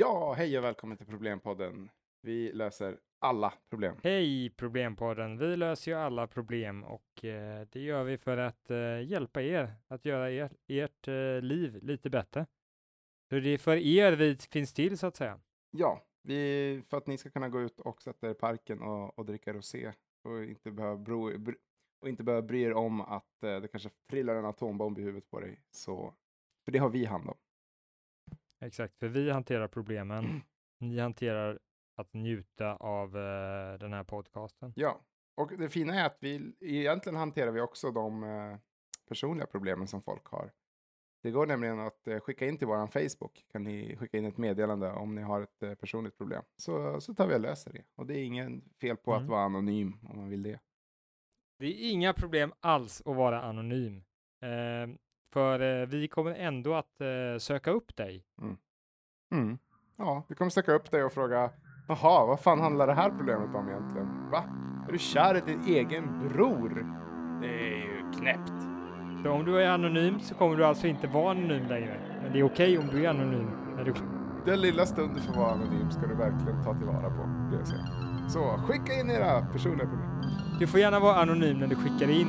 Ja, 0.00 0.32
hej 0.32 0.58
och 0.58 0.64
välkommen 0.64 0.96
till 0.96 1.06
Problempodden. 1.06 1.90
Vi 2.22 2.52
löser 2.52 2.98
alla 3.18 3.52
problem. 3.70 3.96
Hej 4.02 4.50
Problempodden! 4.50 5.38
Vi 5.38 5.56
löser 5.56 5.90
ju 5.90 5.98
alla 5.98 6.26
problem 6.26 6.84
och 6.84 7.24
eh, 7.24 7.66
det 7.72 7.80
gör 7.80 8.04
vi 8.04 8.18
för 8.18 8.36
att 8.36 8.70
eh, 8.70 9.00
hjälpa 9.02 9.42
er 9.42 9.74
att 9.88 10.04
göra 10.04 10.30
er, 10.30 10.50
ert 10.66 11.08
eh, 11.08 11.42
liv 11.42 11.78
lite 11.82 12.10
bättre. 12.10 12.46
För 13.28 13.40
det 13.40 13.48
är 13.48 13.58
för 13.58 13.76
er 13.76 14.12
vi 14.12 14.36
finns 14.36 14.72
till 14.72 14.98
så 14.98 15.06
att 15.06 15.16
säga. 15.16 15.40
Ja, 15.70 16.02
vi, 16.22 16.82
för 16.88 16.96
att 16.96 17.06
ni 17.06 17.18
ska 17.18 17.30
kunna 17.30 17.48
gå 17.48 17.60
ut 17.60 17.80
och 17.80 18.02
sätta 18.02 18.26
er 18.26 18.30
i 18.30 18.34
parken 18.34 18.82
och, 18.82 19.18
och 19.18 19.26
dricka 19.26 19.52
rosé 19.52 19.92
och 20.24 20.44
inte 20.44 20.70
behöva, 20.70 20.96
bro, 20.96 21.38
br, 21.38 21.54
och 22.02 22.08
inte 22.08 22.22
behöva 22.22 22.46
bry 22.46 22.62
er 22.62 22.72
om 22.72 23.00
att 23.00 23.42
eh, 23.42 23.60
det 23.60 23.68
kanske 23.68 23.90
trillar 24.10 24.34
en 24.34 24.44
atombomb 24.44 24.98
i 24.98 25.02
huvudet 25.02 25.30
på 25.30 25.40
dig. 25.40 25.60
Så, 25.70 26.14
för 26.64 26.72
det 26.72 26.78
har 26.78 26.90
vi 26.90 27.04
hand 27.04 27.28
om. 27.28 27.37
Exakt, 28.60 28.98
för 28.98 29.08
vi 29.08 29.30
hanterar 29.30 29.68
problemen. 29.68 30.42
Ni 30.80 30.98
hanterar 30.98 31.58
att 31.96 32.12
njuta 32.14 32.76
av 32.76 33.16
eh, 33.16 33.78
den 33.78 33.92
här 33.92 34.04
podcasten. 34.04 34.72
Ja, 34.76 35.00
och 35.36 35.52
det 35.58 35.68
fina 35.68 35.94
är 35.94 36.06
att 36.06 36.16
vi 36.20 36.56
egentligen 36.60 37.16
hanterar 37.16 37.50
vi 37.50 37.60
också 37.60 37.90
de 37.90 38.22
eh, 38.24 38.56
personliga 39.08 39.46
problemen 39.46 39.88
som 39.88 40.02
folk 40.02 40.26
har. 40.26 40.52
Det 41.22 41.30
går 41.30 41.46
nämligen 41.46 41.80
att 41.80 42.06
eh, 42.08 42.20
skicka 42.20 42.46
in 42.46 42.58
till 42.58 42.66
vår 42.66 42.86
Facebook. 42.86 43.44
Kan 43.52 43.64
ni 43.64 43.96
skicka 43.96 44.18
in 44.18 44.24
ett 44.24 44.36
meddelande 44.38 44.92
om 44.92 45.14
ni 45.14 45.22
har 45.22 45.40
ett 45.40 45.62
eh, 45.62 45.74
personligt 45.74 46.16
problem. 46.18 46.42
Så, 46.56 47.00
så 47.00 47.14
tar 47.14 47.26
vi 47.26 47.34
och 47.34 47.40
löser 47.40 47.72
det. 47.72 47.84
Och 47.94 48.06
det 48.06 48.14
är 48.18 48.24
ingen 48.24 48.62
fel 48.80 48.96
på 48.96 49.12
Mm. 49.12 49.22
att 49.24 49.30
vara 49.30 49.42
anonym 49.42 49.98
om 50.10 50.16
man 50.16 50.28
vill 50.28 50.42
det. 50.42 50.60
Det 51.58 51.66
är 51.66 51.90
inga 51.90 52.12
problem 52.14 52.52
alls 52.60 53.00
att 53.06 53.16
vara 53.16 53.42
anonym. 53.42 54.02
För 55.32 55.80
eh, 55.80 55.86
vi 55.86 56.08
kommer 56.08 56.34
ändå 56.34 56.74
att 56.74 57.00
eh, 57.00 57.38
söka 57.38 57.70
upp 57.70 57.96
dig. 57.96 58.24
Mm. 59.32 59.58
Ja, 59.98 60.24
vi 60.28 60.34
kommer 60.34 60.50
söka 60.50 60.72
upp 60.72 60.90
dig 60.90 61.04
och 61.04 61.12
fråga 61.12 61.50
Jaha, 61.88 62.26
vad 62.26 62.40
fan 62.40 62.60
handlar 62.60 62.86
det 62.86 62.94
här 62.94 63.10
problemet 63.10 63.54
om 63.54 63.68
egentligen? 63.68 64.30
Va? 64.30 64.44
Är 64.88 64.92
du 64.92 64.98
kär 64.98 65.36
i 65.36 65.40
din 65.40 65.64
egen 65.66 66.28
bror? 66.28 66.86
Det 67.40 67.46
är 67.46 67.76
ju 67.76 68.12
knäppt. 68.18 68.52
Så 69.22 69.30
om 69.30 69.44
du 69.44 69.62
är 69.62 69.70
anonym 69.70 70.20
så 70.20 70.34
kommer 70.34 70.56
du 70.56 70.64
alltså 70.64 70.86
inte 70.86 71.06
vara 71.06 71.30
anonym 71.30 71.66
längre. 71.68 72.00
Men 72.22 72.32
det 72.32 72.38
är 72.38 72.42
okej 72.42 72.78
om 72.78 72.86
du 72.86 73.04
är 73.04 73.10
anonym. 73.10 73.50
När 73.76 73.84
du... 73.84 73.92
Den 74.44 74.60
lilla 74.60 74.86
stund 74.86 75.14
du 75.14 75.20
får 75.20 75.34
vara 75.34 75.50
anonym 75.50 75.90
ska 75.90 76.06
du 76.06 76.14
verkligen 76.14 76.64
ta 76.64 76.74
tillvara 76.74 77.10
på, 77.10 77.46
skulle 77.46 77.58
jag 77.58 77.68
säga. 77.68 77.86
Så 78.28 78.58
skicka 78.66 78.92
in 79.00 79.10
era 79.10 79.46
personliga 79.52 79.86
problem. 79.86 80.22
du 80.60 80.66
får 80.66 80.80
gärna 80.80 81.00
vara 81.00 81.16
anonym 81.16 81.58
när 81.58 81.66
du 81.66 81.76
skickar 81.76 82.10
in. 82.10 82.28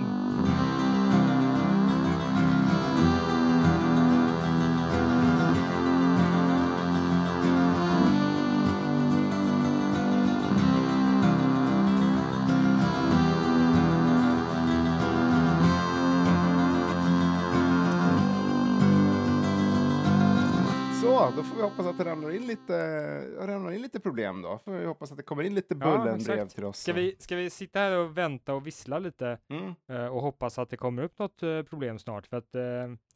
Då 21.36 21.44
får 21.44 21.56
vi 21.56 21.62
hoppas 21.62 21.86
att 21.86 21.98
det 21.98 22.06
ramlar 22.06 22.32
in 22.32 22.48
lite, 22.48 23.48
ramlar 23.48 23.72
in 23.72 23.82
lite 23.82 24.00
problem 24.00 24.42
då. 24.42 24.58
Får 24.58 24.72
vi 24.72 24.86
hoppas 24.86 25.12
att 25.12 25.18
det 25.18 25.24
kommer 25.24 25.44
in 25.44 25.56
lite 25.56 25.74
Ja, 25.74 25.78
Bullen-brev 25.80 26.38
exakt. 26.38 26.56
till 26.56 26.66
oss. 26.66 26.80
Ska 26.82 26.94
vi, 26.94 27.16
ska 27.20 27.36
vi 27.36 27.50
sitta 27.50 27.80
här 27.80 27.98
och 27.98 28.18
vänta 28.18 28.54
och 28.54 28.68
vissla 28.68 29.00
lite 29.00 29.40
Mm. 29.50 29.76
eh, 29.88 30.06
och 30.06 30.22
hoppas 30.22 30.60
att 30.60 30.70
det 30.70 30.78
kommer 30.78 31.04
upp 31.04 31.20
något 31.20 31.44
eh, 31.44 31.64
problem 31.64 32.00
snart? 32.00 32.28
För 32.28 32.38
att 32.38 32.56
eh, 32.56 32.62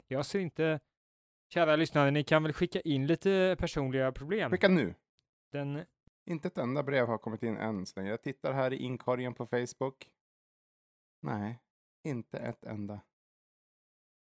jag 0.08 0.26
ser 0.26 0.38
inte... 0.40 0.80
Kära 1.54 1.76
lyssnare, 1.76 2.10
ni 2.10 2.24
kan 2.24 2.42
väl 2.42 2.52
skicka 2.52 2.80
in 2.80 3.06
lite 3.06 3.56
personliga 3.58 4.12
problem? 4.12 4.50
Skicka 4.50 4.68
nu. 4.68 4.94
Den, 5.52 5.82
Inte 6.26 6.48
ett 6.48 6.58
enda 6.58 6.82
brev 6.82 7.06
har 7.06 7.18
kommit 7.18 7.42
in 7.42 7.56
än 7.56 7.86
så 7.86 8.00
länge. 8.00 8.10
Jag 8.10 8.22
tittar 8.22 8.52
här 8.52 8.72
i 8.72 8.76
inkorgen 8.76 9.34
på 9.34 9.46
Facebook. 9.46 10.10
Nej, 11.22 11.58
inte 12.04 12.38
ett 12.38 12.64
enda. 12.64 13.00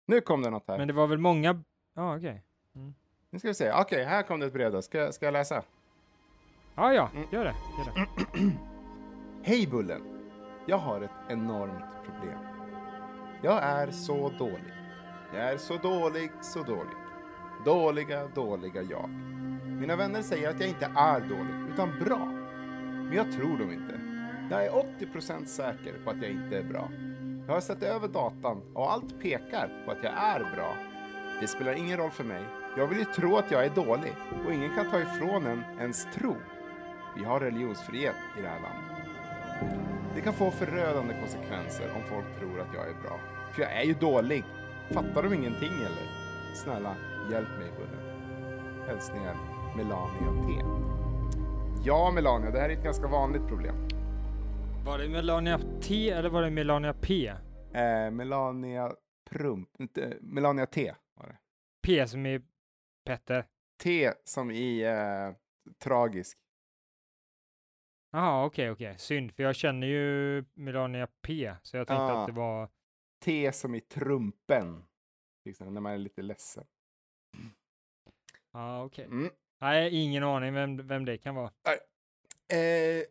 Nu 0.06 0.20
kom 0.20 0.42
det 0.42 0.50
något 0.50 0.68
här. 0.68 0.78
men 0.78 0.88
det 0.88 0.94
var 0.94 1.06
väl 1.06 1.18
många... 1.18 1.64
Ja, 1.94 2.16
okej. 2.16 2.42
Nu 3.30 3.38
ska 3.38 3.48
vi 3.48 3.54
se. 3.54 3.72
Okej, 3.72 4.04
här 4.04 4.22
kom 4.22 4.40
det 4.40 4.46
ett 4.46 4.52
brev 4.52 4.72
då. 4.72 4.82
Ska, 4.82 5.12
ska 5.12 5.24
jag 5.26 5.32
läsa? 5.32 5.62
Ja, 6.74 6.94
ja, 6.94 7.10
Mm. 7.14 7.28
gör 7.32 7.44
det. 7.44 7.54
Gör 7.78 7.84
det. 7.94 8.52
Hej 9.42 9.66
Bullen! 9.66 10.02
Jag 10.66 10.78
har 10.78 11.00
ett 11.00 11.10
enormt 11.28 11.84
problem. 12.04 12.38
Jag 13.42 13.62
är 13.62 13.90
så 13.90 14.28
dålig. 14.38 14.72
Jag 15.34 15.42
är 15.52 15.56
så 15.56 15.76
dålig, 15.76 16.30
så 16.40 16.62
dålig. 16.62 16.92
Dåliga, 17.64 18.26
dåliga 18.26 18.82
jag. 18.82 19.08
Mina 19.80 19.96
vänner 19.96 20.22
säger 20.22 20.50
att 20.50 20.60
jag 20.60 20.68
inte 20.68 20.90
är 20.96 21.20
dålig, 21.20 21.72
utan 21.72 21.98
bra. 22.04 22.26
Men 22.26 23.12
jag 23.12 23.32
tror 23.32 23.58
dem 23.58 23.72
inte. 23.72 24.00
Jag 24.50 24.64
är 24.66 24.70
80% 24.98 25.44
säker 25.44 25.94
på 26.04 26.10
att 26.10 26.22
jag 26.22 26.30
inte 26.30 26.58
är 26.58 26.62
bra. 26.62 26.88
Jag 27.46 27.54
har 27.54 27.60
sett 27.60 27.82
över 27.82 28.08
datan 28.08 28.62
och 28.74 28.92
allt 28.92 29.20
pekar 29.22 29.82
på 29.84 29.90
att 29.90 30.04
jag 30.04 30.12
är 30.12 30.40
bra. 30.56 30.74
Det 31.40 31.46
spelar 31.46 31.72
ingen 31.72 31.98
roll 31.98 32.10
för 32.10 32.24
mig. 32.24 32.44
Jag 32.76 32.86
vill 32.86 32.98
ju 32.98 33.04
tro 33.04 33.36
att 33.36 33.50
jag 33.50 33.64
är 33.64 33.70
dålig 33.70 34.12
och 34.46 34.52
ingen 34.52 34.74
kan 34.74 34.90
ta 34.90 35.00
ifrån 35.00 35.46
en 35.46 35.64
ens 35.80 36.06
tro. 36.14 36.36
Vi 37.16 37.24
har 37.24 37.40
religionsfrihet 37.40 38.14
i 38.38 38.42
det 38.42 38.48
här 38.48 38.60
landet. 38.60 39.06
Det 40.14 40.20
kan 40.20 40.32
få 40.32 40.50
förödande 40.50 41.14
konsekvenser 41.20 41.90
om 41.96 42.02
folk 42.02 42.38
tror 42.38 42.60
att 42.60 42.74
jag 42.74 42.88
är 42.88 43.02
bra. 43.02 43.20
För 43.52 43.62
jag 43.62 43.72
är 43.72 43.84
ju 43.84 43.94
dålig. 43.94 44.44
Fattar 44.90 45.22
de 45.22 45.34
ingenting 45.34 45.72
eller? 45.72 46.06
Snälla, 46.54 46.96
hjälp 47.30 47.48
mig 47.58 47.70
Bullen. 47.76 48.10
Hälsningar 48.86 49.36
Melania 49.76 50.46
T. 50.46 50.64
Ja, 51.84 52.10
Melania, 52.14 52.50
det 52.50 52.60
här 52.60 52.68
är 52.68 52.72
ett 52.72 52.84
ganska 52.84 53.06
vanligt 53.06 53.46
problem. 53.48 53.74
Var 54.84 54.98
det 54.98 55.08
Melania 55.08 55.60
T 55.82 56.10
eller 56.10 56.28
var 56.28 56.42
det 56.42 56.50
Melania 56.50 56.94
P? 57.00 57.32
Eh, 57.72 58.10
Melania 58.10 58.92
Prump, 59.30 59.68
inte, 59.78 60.16
Melania 60.20 60.66
T 60.66 60.92
var 61.14 61.26
det. 61.26 61.36
P 61.82 62.06
som 62.08 62.26
är 62.26 62.42
Petter. 63.10 63.46
T 63.82 64.12
som 64.24 64.50
i 64.50 64.82
eh, 64.82 65.34
tragisk. 65.78 66.38
Jaha, 68.10 68.44
okej, 68.44 68.70
okej. 68.70 68.98
Synd, 68.98 69.32
för 69.34 69.42
jag 69.42 69.56
känner 69.56 69.86
ju 69.86 70.44
Melania 70.54 71.06
P, 71.06 71.54
så 71.62 71.76
jag 71.76 71.86
tänkte 71.86 72.02
Ah. 72.02 72.20
att 72.20 72.26
det 72.26 72.32
var... 72.32 72.68
T 73.24 73.52
som 73.52 73.74
i 73.74 73.80
trumpen. 73.80 74.84
Liksom, 75.44 75.74
när 75.74 75.80
man 75.80 75.92
är 75.92 75.98
lite 75.98 76.22
ledsen. 76.22 76.66
Ja, 78.52 78.84
okej. 78.84 79.04
Mm. 79.04 79.30
Nej, 79.60 80.04
ingen 80.04 80.24
aning 80.24 80.54
vem, 80.54 80.86
vem 80.86 81.04
det 81.04 81.18
kan 81.18 81.34
vara. 81.34 81.50
Eh, 82.52 83.04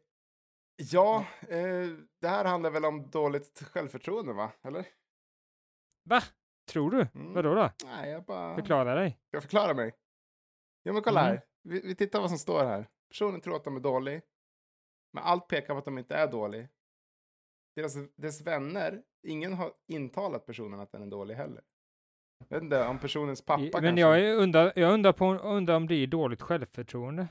ja, 0.91 1.25
eh, 1.41 1.87
det 2.21 2.27
här 2.27 2.45
handlar 2.45 2.69
väl 2.71 2.85
om 2.85 3.09
dåligt 3.09 3.63
självförtroende, 3.63 4.33
va? 4.33 4.51
Eller? 4.61 4.85
Va? 6.03 6.21
Tror 6.69 6.91
du? 6.91 7.07
Mm. 7.15 7.33
Vadå 7.33 7.55
då? 7.55 7.69
Nej, 7.85 8.09
jag 8.11 8.23
bara... 8.23 8.55
Förklara 8.55 8.95
dig. 8.95 9.19
Jag 9.31 9.41
förklarar 9.43 9.73
mig. 9.73 9.95
Ja, 10.83 10.93
men 10.93 11.01
kolla 11.01 11.19
Mm. 11.21 11.31
här. 11.31 11.41
Vi, 11.63 11.81
vi 11.81 11.95
tittar 11.95 12.19
vad 12.21 12.29
som 12.29 12.39
står 12.39 12.63
här. 12.65 12.87
Personen 13.09 13.41
tror 13.41 13.55
att 13.55 13.63
de 13.63 13.75
är 13.75 13.79
dålig. 13.79 14.21
Men 15.13 15.23
allt 15.23 15.47
pekar 15.47 15.73
på 15.73 15.77
att 15.77 15.85
de 15.85 15.97
inte 15.97 16.15
är 16.15 16.27
dålig. 16.31 16.67
Deras, 17.75 17.93
dess 18.15 18.41
vänner, 18.41 19.03
ingen 19.27 19.53
har 19.53 19.71
intalat 19.87 20.45
personen 20.45 20.79
att 20.79 20.91
den 20.91 21.01
är 21.01 21.07
dålig 21.07 21.35
heller. 21.35 21.63
Jag 22.47 22.55
vet 22.57 22.63
inte, 22.63 22.87
om 22.87 22.99
personens 22.99 23.45
pappa 23.45 23.61
I- 23.63 23.71
kanske. 23.71 23.81
Men 23.91 23.97
jag 23.97 24.35
undrar, 24.37 24.73
jag 24.75 24.93
undrar, 24.93 25.13
på, 25.13 25.25
undrar 25.25 25.75
om 25.75 25.87
det 25.87 25.95
är 25.95 26.07
dåligt 26.07 26.41
självförtroende. 26.41 27.27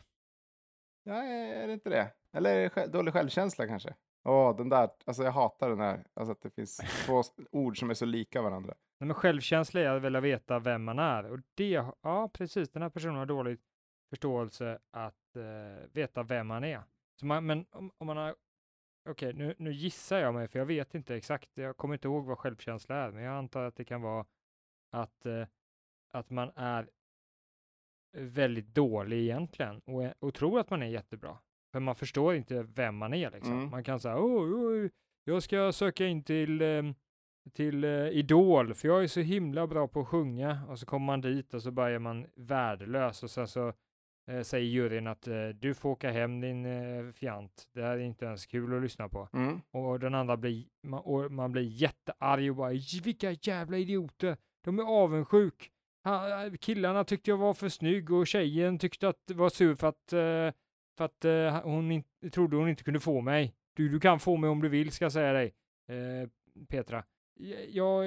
Ja, 1.02 1.14
är 1.24 1.66
det 1.66 1.72
inte 1.72 1.90
det? 1.90 2.12
Eller 2.32 2.56
är 2.58 2.70
det 2.74 2.86
dålig 2.86 3.12
självkänsla 3.14 3.66
kanske? 3.66 3.94
Åh, 4.24 4.56
den 4.56 4.68
där, 4.68 4.90
alltså 5.06 5.22
jag 5.22 5.32
hatar 5.32 5.68
den 5.70 5.80
här, 5.80 6.04
alltså 6.14 6.32
att 6.32 6.40
det 6.40 6.50
finns 6.50 6.76
två 7.06 7.22
ord 7.52 7.78
som 7.78 7.90
är 7.90 7.94
så 7.94 8.04
lika 8.04 8.42
varandra. 8.42 8.74
Nej, 9.00 9.06
men 9.06 9.14
självkänsla 9.14 9.80
är 9.80 9.88
att 9.88 10.02
vilja 10.02 10.20
veta 10.20 10.58
vem 10.58 10.84
man 10.84 10.98
är. 10.98 11.30
Och 11.30 11.38
det, 11.54 11.84
ja 12.02 12.30
precis, 12.32 12.70
den 12.70 12.82
här 12.82 12.90
personen 12.90 13.16
har 13.16 13.26
dålig 13.26 13.58
förståelse 14.10 14.78
att 14.90 15.36
eh, 15.36 15.88
veta 15.92 16.22
vem 16.22 16.46
man 16.46 16.64
är. 16.64 16.82
Så 17.20 17.26
man, 17.26 17.46
men 17.46 17.66
om, 17.70 17.90
om 17.98 18.06
man 18.06 18.16
har, 18.16 18.34
okej 19.08 19.32
nu, 19.32 19.54
nu 19.58 19.72
gissar 19.72 20.18
jag 20.18 20.34
mig, 20.34 20.48
för 20.48 20.58
jag 20.58 20.66
vet 20.66 20.94
inte 20.94 21.16
exakt, 21.16 21.50
jag 21.54 21.76
kommer 21.76 21.94
inte 21.94 22.08
ihåg 22.08 22.24
vad 22.24 22.38
självkänsla 22.38 22.96
är, 22.96 23.10
men 23.10 23.22
jag 23.22 23.34
antar 23.34 23.64
att 23.64 23.76
det 23.76 23.84
kan 23.84 24.02
vara 24.02 24.26
att, 24.90 25.26
eh, 25.26 25.46
att 26.12 26.30
man 26.30 26.50
är 26.56 26.90
väldigt 28.12 28.74
dålig 28.74 29.18
egentligen 29.18 29.80
och, 29.80 30.12
och 30.18 30.34
tror 30.34 30.60
att 30.60 30.70
man 30.70 30.82
är 30.82 30.86
jättebra. 30.86 31.38
För 31.72 31.80
man 31.80 31.94
förstår 31.94 32.34
inte 32.34 32.62
vem 32.62 32.96
man 32.96 33.14
är 33.14 33.30
liksom. 33.30 33.52
Mm. 33.52 33.70
Man 33.70 33.84
kan 33.84 34.00
säga, 34.00 34.16
oj, 34.18 34.52
oj, 34.54 34.90
jag 35.24 35.42
ska 35.42 35.72
söka 35.72 36.06
in 36.06 36.22
till 36.22 36.62
ehm, 36.62 36.94
till 37.54 37.84
eh, 37.84 37.90
Idol, 38.08 38.74
för 38.74 38.88
jag 38.88 39.02
är 39.02 39.06
så 39.06 39.20
himla 39.20 39.66
bra 39.66 39.88
på 39.88 40.00
att 40.00 40.08
sjunga. 40.08 40.60
Och 40.68 40.78
så 40.78 40.86
kommer 40.86 41.06
man 41.06 41.20
dit 41.20 41.54
och 41.54 41.62
så 41.62 41.70
börjar 41.70 41.98
man 41.98 42.26
värdelös 42.34 43.22
och 43.22 43.30
sen 43.30 43.48
så 43.48 43.72
eh, 44.30 44.40
säger 44.42 44.66
juryn 44.66 45.06
att 45.06 45.28
eh, 45.28 45.48
du 45.48 45.74
får 45.74 45.90
åka 45.90 46.10
hem 46.10 46.40
din 46.40 46.66
eh, 46.66 47.12
fjant. 47.12 47.68
Det 47.74 47.82
här 47.82 47.90
är 47.98 47.98
inte 48.00 48.24
ens 48.24 48.46
kul 48.46 48.76
att 48.76 48.82
lyssna 48.82 49.08
på. 49.08 49.28
Mm. 49.32 49.60
Och 49.70 50.00
den 50.00 50.14
andra 50.14 50.36
blir, 50.36 50.64
man, 50.82 51.00
och 51.00 51.32
man 51.32 51.52
blir 51.52 51.62
jättearg 51.62 52.50
och 52.50 52.56
bara 52.56 52.72
"J- 52.72 53.00
vilka 53.04 53.30
jävla 53.42 53.76
idioter. 53.78 54.36
De 54.64 54.78
är 54.78 54.82
avundsjuk. 54.82 55.70
han, 56.04 56.58
killarna 56.58 57.04
tyckte 57.04 57.30
jag 57.30 57.36
var 57.36 57.54
för 57.54 57.68
snygg 57.68 58.10
och 58.12 58.26
tjejen 58.26 58.78
tyckte 58.78 59.08
att 59.08 59.26
det 59.26 59.34
var 59.34 59.48
sur 59.50 59.74
för 59.74 59.86
att, 59.88 60.12
eh, 60.12 60.54
för 60.98 61.04
att 61.04 61.24
eh, 61.24 61.60
hon 61.62 61.90
in, 61.90 62.04
trodde 62.32 62.56
hon 62.56 62.68
inte 62.68 62.82
kunde 62.84 63.00
få 63.00 63.20
mig. 63.20 63.54
Du, 63.76 63.88
du 63.88 64.00
kan 64.00 64.18
få 64.20 64.36
mig 64.36 64.50
om 64.50 64.60
du 64.62 64.68
vill, 64.68 64.90
ska 64.92 65.04
jag 65.04 65.12
säga 65.12 65.32
dig, 65.32 65.54
eh, 65.88 66.28
Petra. 66.68 67.04
Jag, 67.38 68.06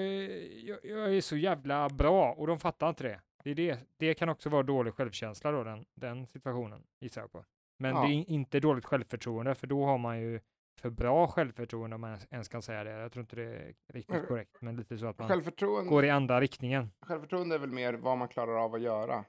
jag, 0.63 0.79
jag 0.83 1.15
är 1.15 1.21
så 1.21 1.37
jävla 1.37 1.89
bra 1.89 2.33
och 2.33 2.47
de 2.47 2.59
fattar 2.59 2.89
inte 2.89 3.03
det. 3.03 3.21
Det, 3.43 3.53
det. 3.53 3.79
det 3.97 4.13
kan 4.13 4.29
också 4.29 4.49
vara 4.49 4.63
dålig 4.63 4.93
självkänsla 4.93 5.51
då, 5.51 5.63
den, 5.63 5.85
den 5.93 6.27
situationen, 6.27 6.83
gissar 6.99 7.21
jag 7.21 7.31
på. 7.31 7.45
Men 7.77 7.95
Ja. 7.95 8.01
det 8.01 8.07
är 8.13 8.29
inte 8.29 8.59
dåligt 8.59 8.85
självförtroende, 8.85 9.55
för 9.55 9.67
då 9.67 9.85
har 9.85 9.97
man 9.97 10.19
ju 10.19 10.39
för 10.79 10.89
bra 10.89 11.27
självförtroende 11.27 11.95
om 11.95 12.01
man 12.01 12.17
ens 12.31 12.49
kan 12.49 12.61
säga 12.61 12.83
det. 12.83 12.91
Jag 12.91 13.11
tror 13.11 13.21
inte 13.21 13.35
det 13.35 13.43
är 13.43 13.73
riktigt 13.87 14.27
korrekt, 14.27 14.61
men 14.61 14.75
lite 14.75 14.97
så 14.97 15.05
att 15.05 15.19
man 15.19 15.87
går 15.87 16.05
i 16.05 16.09
andra 16.09 16.41
riktningen. 16.41 16.91
självförtroende 17.01 17.55
är 17.55 17.59
väl 17.59 17.71
mer 17.71 17.93
vad 17.93 18.17
man 18.17 18.27
klarar 18.27 18.63
av 18.63 18.75
att 18.75 18.81
göra. 18.81 19.25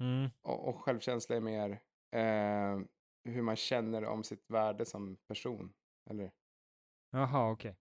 Mm. 0.00 0.30
Och, 0.42 0.68
och 0.68 0.80
självkänsla 0.80 1.36
är 1.36 1.40
mer 1.40 1.70
eh, 2.12 2.86
hur 3.24 3.42
man 3.42 3.56
känner 3.56 4.04
om 4.04 4.24
sitt 4.24 4.50
värde 4.50 4.84
som 4.84 5.16
person. 5.28 5.72
Eller? 6.10 6.30
Jaha, 7.10 7.50
okej. 7.50 7.76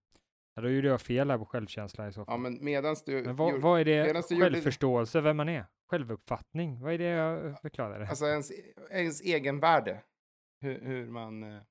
Ja, 0.55 0.61
då 0.61 0.69
gjorde 0.69 0.87
jag 0.87 1.01
fel 1.01 1.31
här 1.31 1.37
på 1.37 1.45
självkänsla 1.45 2.07
i 2.07 2.11
så 2.11 2.25
fall. 2.25 2.33
Ja, 2.33 2.37
men 2.37 2.63
medans 2.65 3.03
du... 3.03 3.23
men 3.23 3.35
vad, 3.35 3.51
gjorde- 3.51 3.63
vad 3.63 3.79
är 3.79 3.85
det? 3.85 4.03
du 4.29 4.35
gjorde- 4.35 4.51
Självförståelse, 4.51 5.21
vem 5.21 5.37
man 5.37 5.49
är? 5.49 5.65
Självuppfattning? 5.91 6.81
Vad 6.81 6.93
är 6.93 6.97
det 6.97 7.03
jag 7.03 7.61
förklarade? 7.61 8.07
Alltså 8.07 8.25
ens, 8.25 8.51
ens 8.91 9.21
egenvärde. 9.21 10.01
Hur, 10.61 10.79
hur 10.81 11.07
man... 11.09 11.43
eh, 11.43 11.61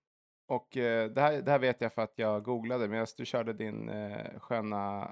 Och 0.48 0.76
eh, 0.76 1.10
det, 1.10 1.20
här, 1.20 1.42
det 1.42 1.50
här 1.50 1.58
vet 1.58 1.80
jag 1.80 1.92
för 1.92 2.02
att 2.02 2.12
jag 2.16 2.42
googlade, 2.44 2.88
medan 2.88 3.06
du 3.16 3.24
körde 3.24 3.52
din 3.52 3.88
eh, 3.88 4.38
sköna 4.38 5.02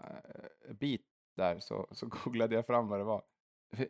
eh, 0.69 0.75
bit 0.75 1.07
där 1.37 1.59
så, 1.61 1.89
så 1.93 2.07
googlade 2.25 2.55
jag 2.55 2.67
fram 2.67 2.89
vad 2.89 3.01
det 3.01 3.05
var. 3.05 3.23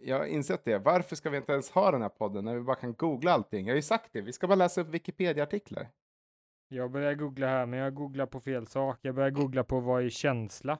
Jag 0.00 0.18
har 0.18 0.26
insett 0.26 0.64
det. 0.64 0.78
Varför 0.78 1.16
ska 1.16 1.30
vi 1.30 1.36
inte 1.36 1.52
ens 1.52 1.70
ha 1.70 1.90
den 1.90 2.02
här 2.02 2.08
podden 2.08 2.44
när 2.44 2.54
vi 2.54 2.60
bara 2.60 2.76
kan 2.76 2.94
googla 2.94 3.32
allting? 3.32 3.66
Jag 3.66 3.72
har 3.72 3.76
ju 3.76 3.82
sagt 3.82 4.12
det, 4.12 4.20
vi 4.20 4.32
ska 4.32 4.46
bara 4.46 4.54
läsa 4.54 4.80
upp 4.80 4.88
Wikipedia-artiklar. 4.88 5.88
Jag 6.72 6.90
börjar 6.90 7.14
googla 7.14 7.46
här, 7.46 7.66
men 7.66 7.78
jag 7.78 7.94
googlar 7.94 8.26
på 8.26 8.40
fel 8.40 8.66
sak. 8.66 8.98
Jag 9.02 9.14
börjar 9.14 9.30
googla 9.30 9.64
på 9.64 9.80
vad 9.80 10.04
är 10.04 10.08
känsla? 10.08 10.78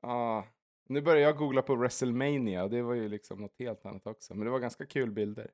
Ja, 0.00 0.46
nu 0.88 1.02
börjar 1.02 1.22
jag 1.22 1.36
googla 1.36 1.62
på 1.62 1.74
WrestleMania 1.74 2.64
och 2.64 2.70
det 2.70 2.82
var 2.82 2.94
ju 2.94 3.08
liksom 3.08 3.40
något 3.40 3.58
helt 3.58 3.86
annat 3.86 4.06
också. 4.06 4.34
Men 4.34 4.44
det 4.44 4.50
var 4.50 4.58
ganska 4.58 4.86
kul 4.86 5.10
bilder. 5.10 5.50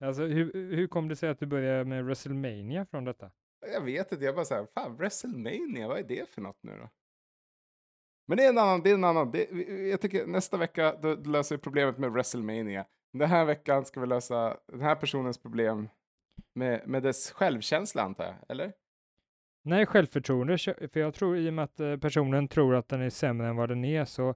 Alltså, 0.00 0.22
hur, 0.22 0.52
hur 0.76 0.86
kom 0.86 1.08
det 1.08 1.16
sig 1.16 1.28
att 1.28 1.38
du 1.38 1.46
började 1.46 1.84
med 1.84 2.04
WrestleMania 2.04 2.86
från 2.86 3.04
detta? 3.04 3.30
Jag 3.72 3.80
vet 3.80 4.12
inte, 4.12 4.24
jag 4.24 4.34
bara 4.34 4.44
såhär, 4.44 4.66
fan 4.74 4.96
WrestleMania, 4.96 5.88
vad 5.88 5.98
är 5.98 6.02
det 6.02 6.28
för 6.28 6.40
något 6.40 6.62
nu 6.62 6.78
då? 6.78 6.90
Men 8.26 8.38
det 8.38 8.44
är 8.44 8.48
en 8.48 8.58
annan, 8.58 8.82
det 8.82 8.90
är 8.90 8.94
en 8.94 9.04
annan, 9.04 9.30
det, 9.30 9.50
jag 9.88 10.00
tycker 10.00 10.26
nästa 10.26 10.56
vecka 10.56 10.96
då 11.02 11.14
löser 11.14 11.56
vi 11.56 11.62
problemet 11.62 11.98
med 11.98 12.12
WrestleMania. 12.12 12.86
Den 13.12 13.28
här 13.28 13.44
veckan 13.44 13.84
ska 13.84 14.00
vi 14.00 14.06
lösa 14.06 14.60
den 14.66 14.80
här 14.80 14.94
personens 14.94 15.38
problem 15.38 15.88
med, 16.54 16.88
med 16.88 17.02
dess 17.02 17.30
självkänsla 17.32 18.02
antar 18.02 18.24
jag, 18.24 18.34
eller? 18.48 18.72
Nej, 19.64 19.86
självförtroende, 19.86 20.58
för 20.92 20.98
jag 21.00 21.14
tror 21.14 21.36
i 21.36 21.48
och 21.50 21.54
med 21.54 21.64
att 21.64 21.80
eh, 21.80 21.96
personen 21.96 22.48
tror 22.48 22.74
att 22.74 22.88
den 22.88 23.00
är 23.02 23.10
sämre 23.10 23.48
än 23.48 23.56
vad 23.56 23.68
den 23.68 23.84
är 23.84 24.04
så 24.04 24.34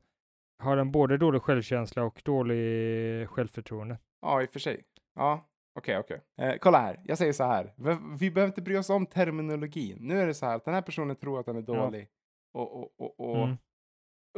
har 0.58 0.76
den 0.76 0.90
både 0.92 1.16
dålig 1.18 1.42
självkänsla 1.42 2.04
och 2.04 2.22
dålig 2.24 3.28
självförtroende. 3.28 3.98
Ja, 4.20 4.42
i 4.42 4.46
och 4.46 4.52
för 4.52 4.60
sig. 4.60 4.84
Ja, 5.14 5.48
okej, 5.74 5.98
okej. 5.98 6.20
Eh, 6.40 6.54
kolla 6.60 6.78
här, 6.80 7.00
jag 7.04 7.18
säger 7.18 7.32
så 7.32 7.44
här. 7.44 7.72
Vi, 7.76 7.96
vi 8.20 8.30
behöver 8.30 8.48
inte 8.50 8.62
bry 8.62 8.76
oss 8.76 8.90
om 8.90 9.06
terminologin. 9.06 9.98
Nu 10.00 10.20
är 10.20 10.26
det 10.26 10.34
så 10.34 10.46
här 10.46 10.56
att 10.56 10.64
den 10.64 10.74
här 10.74 10.82
personen 10.82 11.16
tror 11.16 11.40
att 11.40 11.46
den 11.46 11.56
är 11.56 11.64
Ja. 11.66 11.74
dålig. 11.84 12.08
Och, 12.52 12.76
och, 12.80 12.90
och, 12.98 13.20
och 13.30 13.44
Mm. 13.44 13.56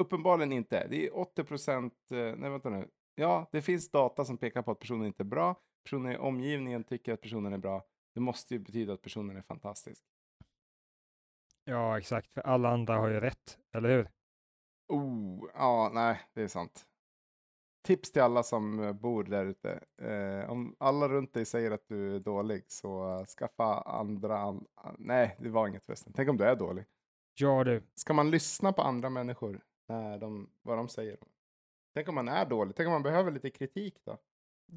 uppenbarligen 0.00 0.52
inte. 0.52 0.86
Det 0.90 1.06
är 1.06 1.16
80 1.18 1.44
procent, 1.44 1.94
eh, 2.10 2.16
nej 2.36 2.50
vänta 2.50 2.70
nu. 2.70 2.88
Ja, 3.14 3.48
det 3.52 3.62
finns 3.62 3.90
data 3.90 4.24
som 4.24 4.38
pekar 4.38 4.62
på 4.62 4.70
att 4.70 4.78
personen 4.78 5.06
inte 5.06 5.22
är 5.22 5.24
bra. 5.24 5.56
Personer 5.84 6.12
i 6.12 6.16
omgivningen 6.16 6.84
tycker 6.84 7.12
att 7.12 7.20
personen 7.20 7.52
är 7.52 7.58
bra. 7.58 7.84
Det 8.14 8.20
måste 8.20 8.54
ju 8.54 8.60
betyda 8.60 8.92
att 8.92 9.02
personen 9.02 9.36
är 9.36 9.42
fantastisk. 9.42 10.04
Ja, 11.64 11.98
exakt, 11.98 12.32
för 12.32 12.40
alla 12.40 12.68
andra 12.68 12.96
har 12.96 13.08
ju 13.08 13.20
rätt, 13.20 13.58
eller 13.72 13.88
hur? 13.88 14.10
Oh, 14.88 15.50
ja, 15.54 15.90
nej, 15.94 16.20
det 16.34 16.42
är 16.42 16.48
sant. 16.48 16.86
Tips 17.82 18.12
till 18.12 18.22
alla 18.22 18.42
som 18.42 18.80
eh, 18.80 18.92
bor 18.92 19.24
där 19.24 19.46
ute. 19.46 19.84
Eh, 20.02 20.50
om 20.50 20.76
alla 20.78 21.08
runt 21.08 21.32
dig 21.32 21.44
säger 21.44 21.70
att 21.70 21.88
du 21.88 22.16
är 22.16 22.20
dålig 22.20 22.64
så 22.70 23.24
skaffa 23.38 23.80
andra. 23.82 24.38
An 24.38 24.66
nej, 24.98 25.36
det 25.38 25.48
var 25.48 25.68
inget 25.68 25.84
förresten. 25.84 26.12
Tänk 26.12 26.28
om 26.30 26.36
du 26.36 26.44
är 26.44 26.56
dålig. 26.56 26.84
Ja 27.34 27.64
du, 27.64 27.82
Ska 27.94 28.12
man 28.12 28.30
lyssna 28.30 28.72
på 28.72 28.82
andra 28.82 29.10
människor 29.10 29.60
när 29.88 30.18
de, 30.18 30.50
vad 30.62 30.78
de 30.78 30.88
säger? 30.88 31.18
Tänk 31.94 32.08
om 32.08 32.14
man 32.14 32.28
är 32.28 32.46
dålig. 32.46 32.76
Tänk 32.76 32.86
om 32.86 32.92
man 32.92 33.02
behöver 33.02 33.30
lite 33.30 33.50
kritik 33.50 33.98
då? 34.04 34.18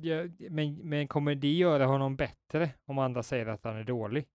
Ja, 0.01 0.23
men, 0.49 0.75
men 0.89 1.07
kommer 1.07 1.35
det 1.35 1.53
göra 1.53 1.85
honom 1.85 2.15
bättre 2.15 2.69
om 2.87 2.99
andra 2.99 3.23
säger 3.23 3.45
att 3.45 3.63
han 3.63 3.75
är 3.75 3.83
dålig? 3.83 4.25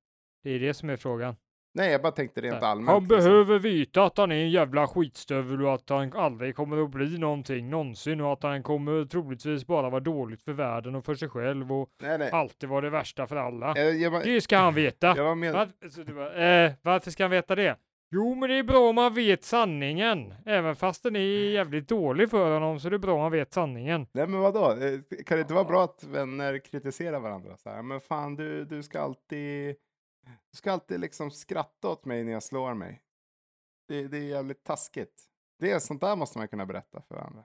Det 0.42 0.50
är 0.50 0.58
det 0.60 0.74
som 0.74 0.90
är 0.90 0.96
frågan. 0.96 1.36
Nej, 1.74 1.92
jag 1.92 2.02
bara 2.02 2.12
tänkte 2.12 2.40
rent 2.40 2.62
allmänt. 2.62 2.88
Han 2.90 3.02
liksom. 3.02 3.16
behöver 3.18 3.58
veta 3.58 4.04
att 4.04 4.18
han 4.18 4.32
är 4.32 4.36
en 4.36 4.50
jävla 4.50 4.86
skitstövel 4.88 5.62
och 5.66 5.74
att 5.74 5.88
han 5.90 6.12
aldrig 6.12 6.56
kommer 6.56 6.84
att 6.84 6.90
bli 6.90 7.18
någonting 7.18 7.70
någonsin 7.70 8.20
och 8.20 8.32
att 8.32 8.42
han 8.42 8.62
kommer 8.62 9.04
troligtvis 9.04 9.66
bara 9.66 9.90
vara 9.90 10.00
dåligt 10.00 10.42
för 10.42 10.52
världen 10.52 10.94
och 10.94 11.04
för 11.04 11.14
sig 11.14 11.28
själv 11.28 11.72
och 11.72 11.90
Nej, 12.02 12.18
nej. 12.18 12.30
alltid 12.30 12.68
vara 12.68 12.80
det 12.80 12.90
värsta 12.90 13.26
för 13.26 13.36
alla. 13.36 13.74
Eh, 13.76 13.82
Jag, 13.82 14.12
bara, 14.12 14.22
Det 14.22 14.40
ska 14.40 14.58
han 14.58 14.74
veta. 14.74 15.14
var 15.24 15.34
med. 15.34 15.52
Var, 15.52 15.68
så 15.90 16.02
du 16.02 16.14
bara, 16.14 16.64
eh, 16.64 16.72
varför 16.82 17.10
ska 17.10 17.24
han 17.24 17.30
veta 17.30 17.54
det? 17.54 17.76
Jo, 18.12 18.34
men 18.34 18.48
det 18.48 18.54
är 18.54 18.62
bra 18.62 18.88
om 18.88 18.94
man 18.94 19.14
vet 19.14 19.44
sanningen. 19.44 20.34
Även 20.46 20.76
fast 20.76 21.02
den 21.02 21.16
är 21.16 21.50
jävligt 21.50 21.88
dålig 21.88 22.30
för 22.30 22.52
honom 22.54 22.80
så 22.80 22.86
är 22.88 22.90
det 22.90 22.98
bra 22.98 23.14
om 23.14 23.20
man 23.20 23.32
vet 23.32 23.52
sanningen. 23.52 24.06
Nej 24.12 24.26
men 24.26 24.40
vadå? 24.40 24.70
Eh, 24.70 25.00
Kan 25.26 25.36
det 25.36 25.40
inte 25.40 25.54
vara 25.54 25.64
bra 25.64 25.84
att 25.84 26.04
vänner 26.04 26.58
kritiserar 26.58 27.20
varandra? 27.20 27.56
Så 27.56 27.70
här, 27.70 27.82
men 27.82 28.00
fan 28.00 28.36
du, 28.36 28.64
du 28.64 28.82
ska 28.82 29.00
alltid 29.00 29.76
du 30.50 30.56
ska 30.56 30.72
alltid 30.72 31.00
liksom 31.00 31.30
skratta 31.30 31.88
åt 31.88 32.04
mig 32.04 32.24
när 32.24 32.32
jag 32.32 32.42
slår 32.42 32.74
mig. 32.74 33.02
Det, 33.88 34.08
det 34.08 34.18
är 34.18 34.22
jävligt 34.22 34.64
taskigt. 34.64 35.22
Det 35.58 35.70
är 35.70 35.78
sånt 35.78 36.00
där 36.00 36.16
måste 36.16 36.38
man 36.38 36.48
kunna 36.48 36.66
berätta 36.66 37.02
för 37.08 37.14
varandra. 37.14 37.44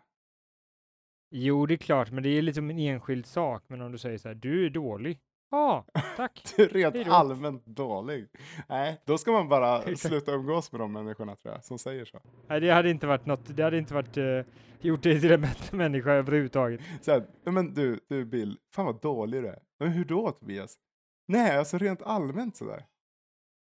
Jo, 1.32 1.66
det 1.66 1.74
är 1.74 1.78
klart, 1.78 2.12
men 2.12 2.24
det 2.24 2.30
är 2.30 2.42
liksom 2.42 2.70
en 2.70 2.80
enskild 2.80 3.26
sak. 3.26 3.64
Men 3.68 3.82
om 3.82 3.92
du 3.92 3.98
säger 3.98 4.18
så 4.18 4.28
här, 4.28 4.36
du 4.36 4.66
är 4.66 4.70
dålig. 4.70 5.20
Ja, 5.56 5.86
tack. 6.18 6.54
Du 6.58 6.64
är 6.64 6.70
rent 6.70 7.08
allmänt 7.08 7.66
dålig. 7.66 8.28
Nej, 8.70 9.02
då 9.06 9.18
ska 9.18 9.32
man 9.32 9.50
bara 9.50 9.82
sluta 9.96 10.32
umgås 10.32 10.72
med 10.72 10.82
de 10.82 10.92
människorna 10.94 11.36
tror 11.36 11.54
jag, 11.54 11.64
som 11.64 11.80
säger 11.80 12.06
så. 12.06 12.22
Nej, 12.48 12.60
det 12.60 12.70
hade 12.72 12.90
inte 12.90 13.08
varit 13.08 13.26
något, 13.26 13.58
det 13.58 13.64
hade 13.64 13.78
inte 13.78 13.94
varit 13.94 14.18
eh, 14.18 14.42
gjort 14.82 15.04
dig 15.04 15.22
till 15.22 15.32
en 15.32 15.42
bättre 15.42 15.78
människa 15.78 16.12
överhuvudtaget. 16.12 16.82
Så 17.02 17.12
här, 17.12 17.28
"Ja, 17.44 17.52
men 17.52 17.74
du, 17.74 18.00
du 18.10 18.26
Bill, 18.26 18.58
fan 18.74 18.86
vad 18.86 19.02
dålig 19.02 19.44
du 19.44 19.48
är. 19.48 19.60
Men 19.80 19.90
hur 19.90 20.06
då 20.06 20.32
Tobias? 20.32 20.78
Nej, 21.28 21.58
alltså 21.58 21.78
rent 21.78 22.02
allmänt 22.02 22.56
sådär. 22.58 22.86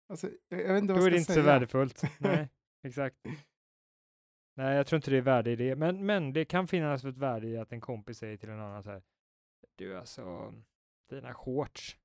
Alltså, 0.09 0.27
jag, 0.49 0.61
jag 0.61 0.73
vet 0.73 0.81
inte 0.81 0.93
vad 0.93 1.01
Då 1.01 1.05
är 1.07 1.11
jag 1.11 1.19
det 1.19 1.23
ska 1.23 1.33
inte 1.33 1.41
så 1.41 1.45
säga. 1.45 1.45
värdefullt. 1.53 2.01
Nej, 2.19 2.49
exakt. 2.83 3.15
Nej, 4.57 4.75
jag 4.77 4.87
tror 4.87 4.97
inte 4.97 5.11
det 5.11 5.17
är 5.17 5.21
värde 5.21 5.51
i 5.51 5.55
det. 5.55 5.75
Men, 5.75 6.05
men 6.05 6.33
det 6.33 6.45
kan 6.45 6.67
finnas 6.67 7.03
ett 7.05 7.17
värde 7.17 7.47
i 7.47 7.57
att 7.57 7.71
en 7.71 7.81
kompis 7.81 8.17
säger 8.17 8.37
till 8.37 8.49
en 8.49 8.59
annan 8.59 8.83
så 8.83 8.89
här. 8.89 9.01
Du 9.75 9.97
alltså, 9.97 10.53
dina 11.09 11.33
shorts. 11.33 11.97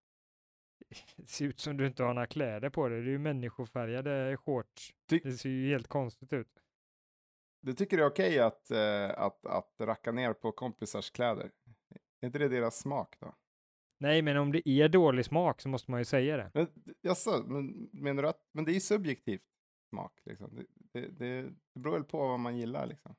Det 1.17 1.27
ser 1.29 1.45
ut 1.45 1.61
som 1.61 1.77
du 1.77 1.87
inte 1.87 2.03
har 2.03 2.15
några 2.15 2.27
kläder 2.27 2.71
på 2.71 2.89
dig. 2.89 3.01
Det 3.03 3.09
är 3.09 3.13
ju 3.13 3.19
människofärgade 3.19 4.37
shorts. 4.37 4.95
Ty- 5.09 5.21
Det 5.25 5.33
ser 5.33 5.49
ju 5.51 5.69
helt 5.71 5.89
konstigt 5.89 6.33
ut. 6.33 6.61
Du 7.61 7.73
tycker 7.75 7.97
det 7.97 8.03
är 8.03 8.07
okej 8.11 8.39
att, 8.39 8.71
eh, 8.71 9.11
att, 9.11 9.47
att 9.47 9.75
racka 9.81 10.13
ner 10.13 10.33
på 10.33 10.53
kompisars 10.53 11.11
kläder? 11.11 11.51
Är 12.21 12.27
inte 12.27 12.39
det 12.39 12.49
deras 12.49 12.79
smak 12.79 13.17
då? 13.21 13.35
Nej, 13.99 14.23
men 14.23 14.37
om 14.37 14.53
det 14.53 14.69
är 14.69 14.89
dålig 14.89 15.25
smak 15.25 15.61
så 15.61 15.69
måste 15.69 15.91
man 15.91 16.01
ju 16.01 16.05
säga 16.05 16.37
det. 16.37 16.51
Men, 16.55 16.69
jaså, 17.03 17.45
men 17.47 17.89
menar 17.93 18.23
du 18.23 18.29
att, 18.29 18.49
men 18.53 18.65
det 18.65 18.71
är 18.73 18.75
ju 18.75 18.81
subjektivt 18.81 19.43
smak 19.89 20.21
liksom. 20.25 20.55
Det, 20.55 20.67
det, 21.01 21.09
det, 21.09 21.43
det 21.43 21.81
beror 21.81 21.93
väl 21.93 22.05
på 22.05 22.29
vad 22.29 22.41
man 22.41 22.57
gillar 22.59 22.87
liksom. 22.87 23.15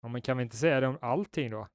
Ja, 0.00 0.08
men 0.08 0.22
kan 0.22 0.36
vi 0.36 0.42
inte 0.42 0.56
säga 0.56 0.80
det 0.80 0.86
om 0.86 0.98
allting 1.00 1.50
då? 1.50 1.68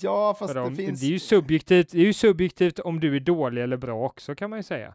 Ja, 0.00 0.34
fast 0.34 0.52
För 0.52 0.70
det 0.70 0.76
finns... 0.76 1.00
det 1.00 1.06
är 1.06 1.10
ju 1.10 1.18
subjektivt, 1.18 1.90
det 1.90 1.98
är 1.98 2.04
ju 2.04 2.12
subjektivt 2.12 2.78
om 2.78 3.00
du 3.00 3.16
är 3.16 3.20
dålig 3.20 3.62
eller 3.62 3.76
bra 3.76 4.06
också 4.06 4.34
kan 4.34 4.50
man 4.50 4.58
ju 4.58 4.62
säga. 4.62 4.94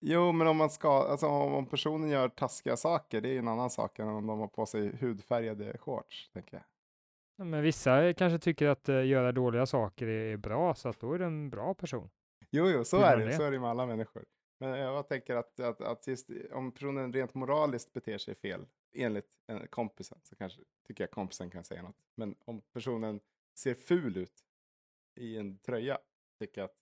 Jo, 0.00 0.32
men 0.32 0.46
om 0.46 0.56
man 0.56 0.70
ska, 0.70 1.02
alltså 1.02 1.26
om, 1.26 1.66
personen 1.66 2.10
gör 2.10 2.28
taskiga 2.28 2.76
saker, 2.76 3.20
det 3.20 3.28
är 3.28 3.32
ju 3.32 3.38
en 3.38 3.48
annan 3.48 3.70
sak 3.70 3.98
än 3.98 4.08
om 4.08 4.26
de 4.26 4.38
har 4.38 4.48
på 4.48 4.66
sig 4.66 4.96
hudfärgade 4.96 5.78
shorts, 5.78 6.30
tänker 6.32 6.56
jag. 6.56 6.64
Ja, 7.36 7.44
Men 7.44 7.62
vissa 7.62 8.12
kanske 8.12 8.38
tycker 8.38 8.66
att 8.66 8.88
eh, 8.88 9.06
göra 9.06 9.32
dåliga 9.32 9.66
saker 9.66 10.06
är, 10.06 10.32
är 10.32 10.36
bra, 10.36 10.74
så 10.74 10.88
att 10.88 11.00
då 11.00 11.12
är 11.12 11.18
det 11.18 11.24
en 11.24 11.50
bra 11.50 11.74
person. 11.74 12.10
Jo, 12.50 12.68
jo, 12.68 12.84
så 12.84 12.96
är 12.96 13.16
det. 13.16 13.24
det? 13.24 13.32
Så 13.32 13.42
är 13.42 13.50
det 13.50 13.58
med 13.58 13.70
alla 13.70 13.86
människor. 13.86 14.24
Men 14.60 14.78
jag 14.78 15.08
tänker 15.08 15.36
att, 15.36 15.60
att, 15.60 15.80
att 15.80 16.06
just 16.06 16.30
om 16.52 16.72
personen 16.72 17.12
rent 17.12 17.34
moraliskt 17.34 17.92
beter 17.92 18.18
sig 18.18 18.34
fel, 18.34 18.66
enligt 18.94 19.26
kompisen, 19.70 20.18
så 20.22 20.36
kanske 20.36 20.60
tycker 20.86 21.04
jag 21.04 21.10
kompisen 21.10 21.50
kan 21.50 21.64
säga 21.64 21.82
något. 21.82 21.96
Men 22.14 22.34
om 22.44 22.60
personen 22.72 23.20
ser 23.58 23.74
ful 23.74 24.16
ut 24.16 24.44
i 25.20 25.36
en 25.36 25.58
tröja, 25.58 25.98
tycker 26.40 26.62
att 26.62 26.74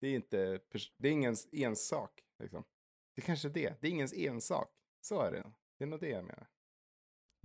det 0.00 0.08
är 0.08 0.14
inte, 0.14 0.60
det 0.98 1.08
är 1.08 1.12
ingens 1.12 1.48
ensak. 1.52 2.10
Liksom. 2.42 2.64
Det 3.14 3.22
är 3.22 3.26
kanske 3.26 3.48
är 3.48 3.52
det, 3.52 3.74
det 3.80 3.86
är 3.86 3.90
ingens 3.90 4.12
ensak. 4.12 4.68
Så 5.00 5.20
är 5.22 5.32
det. 5.32 5.52
Det 5.78 5.84
är 5.84 5.88
nog 5.88 6.00
det 6.00 6.08
jag 6.08 6.24
menar. 6.24 6.46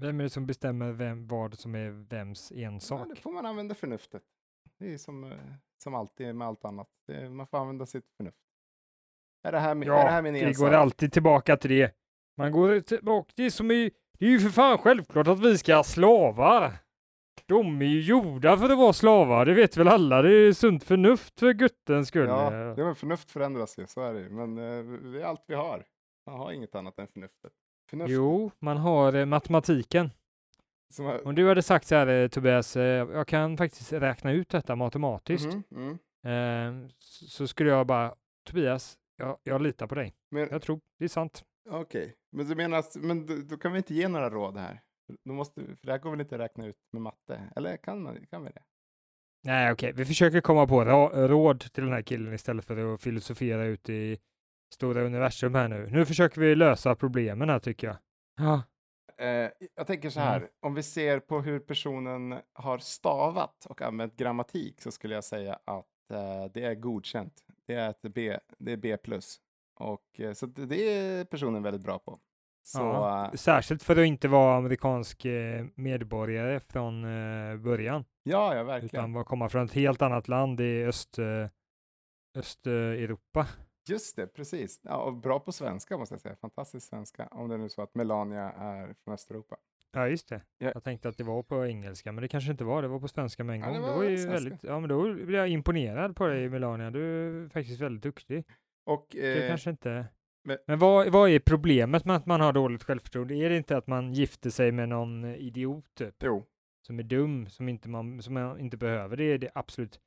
Vem 0.01 0.19
är 0.19 0.23
det 0.23 0.29
som 0.29 0.45
bestämmer 0.45 0.91
vem, 0.91 1.27
vad 1.27 1.59
som 1.59 1.75
är 1.75 1.89
vems 1.89 2.51
Ja, 2.55 2.67
ensak? 2.67 3.09
då 3.09 3.15
får 3.15 3.31
man 3.31 3.45
använda 3.45 3.75
förnuftet. 3.75 4.23
Det 4.77 4.93
är 4.93 4.97
som, 4.97 5.23
eh, 5.23 5.53
som 5.83 5.95
alltid 5.95 6.35
med 6.35 6.47
allt 6.47 6.65
annat. 6.65 6.89
Det, 7.07 7.29
man 7.29 7.47
får 7.47 7.57
använda 7.57 7.85
sitt 7.85 8.05
förnuft. 8.17 8.37
Är 9.43 9.51
det 9.51 9.59
här, 9.59 9.75
min- 9.75 9.89
är 9.89 9.93
det 9.93 9.99
här 10.01 10.15
Ja, 10.15 10.21
min 10.21 10.33
det 10.33 10.39
ensak? 10.41 10.67
går 10.69 10.73
alltid 10.75 11.13
tillbaka 11.13 11.57
till 11.57 11.69
det. 11.71 11.95
Man 12.37 12.51
går 12.51 12.79
tillbaka, 12.79 13.33
det 13.35 13.43
är 13.43 13.49
som 13.49 13.71
i, 13.71 13.91
det 14.19 14.25
är 14.25 14.29
ju 14.29 14.39
för 14.39 14.49
fan 14.49 14.77
självklart 14.77 15.27
att 15.27 15.39
vi 15.39 15.57
ska 15.57 15.75
ha 15.75 15.83
slavar. 15.83 16.73
De 17.49 17.81
är 17.81 17.85
ju 17.85 18.01
gjorda 18.01 18.57
för 18.57 18.69
att 18.69 18.77
vara 18.77 18.93
slavar, 18.93 19.45
det 19.45 19.53
vet 19.53 19.77
väl 19.77 19.87
alla. 19.87 20.21
Det 20.21 20.33
är 20.33 20.53
sunt 20.53 20.83
förnuft 20.83 21.39
för 21.39 21.53
guttens 21.53 22.07
skull. 22.07 22.27
Ja, 22.27 22.49
det 22.49 22.83
men 22.83 22.95
förnuft 22.95 23.31
förändras 23.31 23.79
ju, 23.79 23.87
så 23.87 24.01
är 24.01 24.13
det 24.13 24.19
ju. 24.19 24.29
Men 24.29 24.57
eh, 24.57 25.11
det 25.11 25.21
är 25.21 25.25
allt 25.25 25.43
vi 25.47 25.55
har. 25.55 25.85
Man 26.25 26.39
har 26.39 26.51
inget 26.51 26.75
annat 26.75 26.99
än 26.99 27.07
förnuftet. 27.07 27.51
Förnuft 27.89 28.09
Jo, 28.11 28.51
man 28.59 28.77
har 28.77 29.13
eh, 29.13 29.25
matematiken. 29.25 30.09
har... 30.97 31.27
Om 31.27 31.35
du 31.35 31.47
hade 31.47 31.61
sagt 31.61 31.87
så 31.87 31.95
här 31.95 32.07
eh, 32.07 32.27
Tobias, 32.27 32.75
eh, 32.77 33.07
jag 33.11 33.27
kan 33.27 33.57
faktiskt 33.57 33.93
räkna 33.93 34.31
ut 34.31 34.49
detta 34.49 34.75
matematiskt. 34.75 35.57
Mm. 35.71 36.83
Eh, 36.83 36.89
så 36.99 37.47
skulle 37.47 37.69
jag 37.69 37.87
bara, 37.87 38.13
Tobias, 38.47 38.97
jag, 39.17 39.37
jag 39.43 39.61
litar 39.61 39.87
på 39.87 39.95
dig. 39.95 40.13
Men 40.31 40.47
Jag 40.51 40.61
tror 40.61 40.79
det 40.97 41.05
är 41.05 41.09
sant. 41.09 41.43
okej, 41.69 42.15
men 42.31 42.47
du 42.47 42.55
menar 42.55 42.77
att, 42.77 42.95
men 42.95 43.25
då, 43.25 43.35
då 43.49 43.57
kan 43.57 43.71
vi 43.71 43.77
inte 43.77 43.93
ge 43.93 44.07
några 44.07 44.29
råd 44.29 44.57
här? 44.57 44.81
Då 45.23 45.33
måste, 45.33 45.61
för 45.65 45.77
det 45.85 45.91
här 45.91 45.99
går 45.99 46.11
väl 46.11 46.21
inte 46.21 46.35
att 46.35 46.41
räkna 46.41 46.65
ut 46.65 46.77
med 46.91 47.01
matte? 47.01 47.41
Eller 47.55 47.77
kan, 47.77 48.01
man, 48.01 48.25
kan 48.29 48.43
vi 48.43 48.49
det? 48.49 48.61
Nej, 49.43 49.71
okej, 49.71 49.93
vi 49.93 50.05
försöker 50.05 50.41
komma 50.41 50.67
på 50.67 50.83
råd 51.27 51.59
till 51.59 51.83
den 51.83 51.93
här 51.93 52.01
killen 52.01 52.33
istället 52.33 52.65
för 52.65 52.93
att 52.93 53.01
filosofera 53.01 53.65
ut 53.65 53.89
i 53.89 54.17
stora 54.73 55.01
universum 55.01 55.55
här 55.55 55.67
nu. 55.67 55.87
Nu 55.91 56.05
försöker 56.05 56.41
vi 56.41 56.55
lösa 56.55 56.95
problemen 56.95 57.49
här 57.49 57.59
tycker 57.59 57.87
jag. 57.87 57.97
Ja, 58.37 58.63
Eh, 59.17 59.49
jag 59.75 59.87
tänker 59.87 60.09
så 60.09 60.19
Mm. 60.19 60.31
här, 60.31 60.47
om 60.59 60.73
vi 60.73 60.83
ser 60.83 61.19
på 61.19 61.41
hur 61.41 61.59
personen 61.59 62.35
har 62.53 62.77
stavat 62.77 63.65
och 63.65 63.81
använt 63.81 64.15
grammatik 64.15 64.81
så 64.81 64.91
skulle 64.91 65.15
jag 65.15 65.23
säga 65.23 65.59
att 65.65 66.11
eh, 66.13 66.45
det 66.53 66.63
är 66.63 66.75
godkänt. 66.75 67.33
Det 67.65 67.73
är 67.73 67.89
ett 67.89 68.01
B, 68.01 68.37
det 68.57 68.71
är 68.71 68.77
B+. 68.77 68.97
Och, 69.75 70.19
eh, 70.19 70.33
så 70.33 70.45
det 70.45 70.75
är 70.97 71.25
personen 71.25 71.63
väldigt 71.63 71.81
bra 71.83 71.99
på. 71.99 72.19
Så, 72.63 72.79
Ja. 72.79 73.25
eh, 73.25 73.31
särskilt 73.31 73.83
för 73.83 73.95
att 74.01 74.05
inte 74.07 74.27
vara 74.27 74.55
amerikansk 74.57 75.25
eh, 75.25 75.65
medborgare 75.75 76.59
från 76.59 77.03
eh, 77.03 77.57
början, 77.57 78.05
ja, 78.23 78.55
ja, 78.55 78.63
verkligen. 78.63 79.11
utan 79.11 79.23
komma 79.25 79.49
från 79.49 79.65
ett 79.65 79.73
helt 79.73 80.01
annat 80.01 80.27
land 80.27 80.61
i 80.61 80.83
öst, 80.85 81.19
Östeuropa. 82.37 83.47
Just 83.89 84.15
det, 84.15 84.27
precis. 84.27 84.79
Ja, 84.83 84.95
och 84.97 85.13
bra 85.13 85.39
på 85.39 85.51
svenska 85.51 85.97
måste 85.97 86.13
jag 86.15 86.21
säga. 86.21 86.35
Fantastisk 86.35 86.87
svenska. 86.89 87.27
Om 87.31 87.49
det 87.49 87.57
nu 87.57 87.63
är 87.65 87.69
så 87.69 87.81
att 87.81 87.95
Melania 87.95 88.51
är 88.51 88.93
från 89.03 89.13
Östeuropa. 89.13 89.55
Ja, 89.91 90.07
just 90.07 90.29
det. 90.29 90.41
Ja. 90.57 90.71
Jag 90.73 90.83
tänkte 90.83 91.09
att 91.09 91.17
det 91.17 91.23
var 91.23 91.43
på 91.43 91.65
engelska, 91.65 92.11
men 92.11 92.21
det 92.21 92.27
kanske 92.27 92.51
inte 92.51 92.63
var. 92.63 92.81
Det 92.81 92.87
var 92.87 92.99
på 92.99 93.07
svenska 93.07 93.43
med 93.43 93.53
en 93.55 93.59
Ja, 93.61 93.65
gång. 93.67 93.75
det 93.75 93.81
det 93.81 93.87
var 93.91 93.97
var 93.97 94.03
ju 94.03 94.17
svenska. 94.17 94.33
väldigt, 94.33 94.63
ja, 94.63 94.79
men 94.79 94.89
då 94.89 95.13
blir 95.13 95.39
jag 95.39 95.49
imponerad 95.49 96.15
på 96.15 96.27
dig, 96.27 96.49
Melania. 96.49 96.91
Du 96.91 97.03
är 97.45 97.49
faktiskt 97.49 97.81
väldigt 97.81 98.03
duktig. 98.03 98.45
Och 98.85 99.07
Det 99.11 99.43
eh, 99.43 99.47
kanske 99.49 99.69
inte... 99.69 100.05
men- 100.49 100.57
Men, 100.67 100.79
vad, 100.79 101.07
vad 101.11 101.29
är 101.29 101.39
problemet 101.39 102.05
med 102.05 102.15
att 102.15 102.25
man 102.25 102.41
har 102.41 102.53
dåligt 102.53 102.83
självförtroende? 102.83 103.35
Är 103.35 103.49
det 103.49 103.57
inte 103.57 103.77
att 103.77 103.87
man 103.87 104.13
gifter 104.13 104.49
sig 104.49 104.71
med 104.71 104.89
någon 104.89 105.25
idiot 105.25 105.85
typ, 105.95 106.15
jo, 106.23 106.45
som 106.87 106.99
är 106.99 107.03
dum, 107.03 107.49
som, 107.49 107.69
inte 107.69 107.89
man, 107.89 108.21
som 108.21 108.33
man 108.33 108.59
inte 108.59 108.77
behöver? 108.77 109.17
Det 109.17 109.23
är 109.23 109.37
det 109.37 109.49
absolut... 109.55 109.99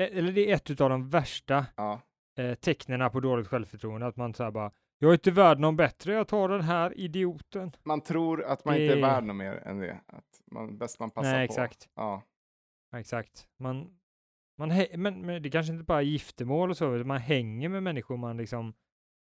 e- 0.00 0.18
Eller 0.18 0.32
det 0.32 0.50
är 0.50 0.54
ett 0.54 0.80
av 0.80 0.90
de 0.90 1.08
värsta 1.08 1.66
ja, 1.76 2.00
eh, 2.38 2.54
tecknen 2.54 3.10
på 3.10 3.20
dåligt 3.20 3.48
självförtroende, 3.48 4.06
att 4.06 4.16
man 4.16 4.34
säger 4.34 4.50
bara 4.50 4.70
jag 5.02 5.08
är 5.08 5.12
inte 5.14 5.30
värd 5.30 5.58
någon 5.58 5.76
bättre, 5.76 6.12
jag 6.14 6.28
tar 6.28 6.48
den 6.48 6.60
här 6.60 6.98
idioten. 6.98 7.72
man 7.82 8.00
tror 8.00 8.44
att 8.44 8.64
man 8.64 8.74
inte 8.74 8.92
är 8.92 8.96
Det- 8.96 9.02
värd 9.02 9.24
något 9.24 9.36
mer 9.36 9.52
än 9.52 9.78
det. 9.78 10.00
Att 10.06 10.24
man, 10.50 10.78
bäst 10.78 11.00
man 11.00 11.10
passar 11.10 11.32
Nej, 11.32 11.46
på. 11.46 11.52
exakt. 11.52 11.88
Ja, 11.96 12.22
Exakt. 12.96 13.46
Man, 13.58 13.98
man 14.58 14.68
men, 14.96 15.20
men 15.26 15.42
det 15.42 15.50
kanske 15.50 15.72
inte 15.72 15.84
bara 15.84 15.98
är 15.98 16.02
giftermål 16.04 16.70
och 16.70 16.76
så, 16.76 16.94
utan 16.94 17.06
man 17.08 17.18
hänger 17.20 17.68
med 17.68 17.82
människor 17.82 18.16
man 18.16 18.36
liksom 18.36 18.74